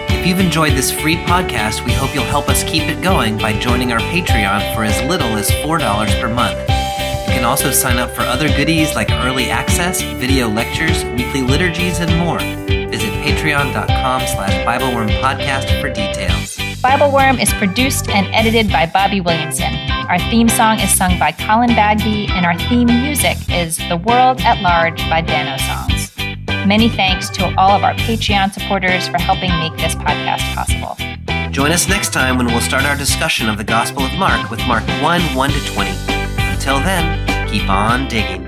[0.09, 3.53] If you've enjoyed this free podcast, we hope you'll help us keep it going by
[3.59, 6.57] joining our Patreon for as little as $4 per month.
[6.57, 11.99] You can also sign up for other goodies like early access, video lectures, weekly liturgies,
[11.99, 12.39] and more.
[12.39, 16.66] Visit patreon.com slash Bibleworm podcast for details.
[16.81, 19.73] Bible Worm is produced and edited by Bobby Williamson.
[20.09, 24.41] Our theme song is sung by Colin Bagby, and our theme music is The World
[24.41, 26.15] at Large by Dano Songs.
[26.67, 30.95] Many thanks to all of our Patreon supporters for helping make this podcast possible.
[31.51, 34.59] Join us next time when we'll start our discussion of the Gospel of Mark with
[34.67, 35.89] Mark 1 1 to 20.
[36.37, 38.46] Until then, keep on digging.